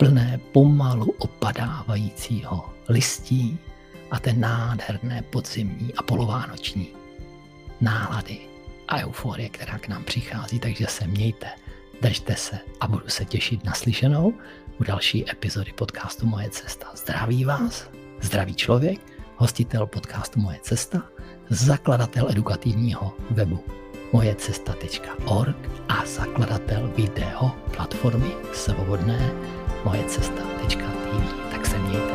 plné 0.00 0.40
pomalu 0.52 1.14
opadávajícího 1.18 2.72
listí 2.88 3.58
a 4.10 4.18
ten 4.18 4.40
nádherné 4.40 5.22
podzimní 5.22 5.94
a 5.94 6.02
polovánoční 6.02 6.88
nálady 7.80 8.38
a 8.88 8.98
euforie, 8.98 9.48
která 9.48 9.78
k 9.78 9.88
nám 9.88 10.04
přichází, 10.04 10.58
takže 10.58 10.86
se 10.86 11.06
mějte, 11.06 11.46
držte 12.02 12.36
se 12.36 12.58
a 12.80 12.88
budu 12.88 13.08
se 13.08 13.24
těšit 13.24 13.64
na 13.64 13.72
slyšenou 13.72 14.34
u 14.80 14.84
další 14.84 15.30
epizody 15.30 15.72
podcastu 15.72 16.26
Moje 16.26 16.50
cesta. 16.50 16.86
Zdraví 16.94 17.44
vás, 17.44 17.90
zdravý 18.20 18.54
člověk, 18.54 19.00
hostitel 19.36 19.86
podcastu 19.86 20.40
Moje 20.40 20.58
cesta, 20.62 21.02
zakladatel 21.50 22.26
edukativního 22.30 23.14
webu 23.30 23.64
mojecesta.org 24.12 25.56
a 25.88 26.06
zakladatel 26.06 26.92
video 26.96 27.50
platformy 27.76 28.30
svobodné 28.52 29.30
mojecesta.tv. 29.84 31.50
Tak 31.50 31.66
se 31.66 31.78
mějte. 31.78 32.09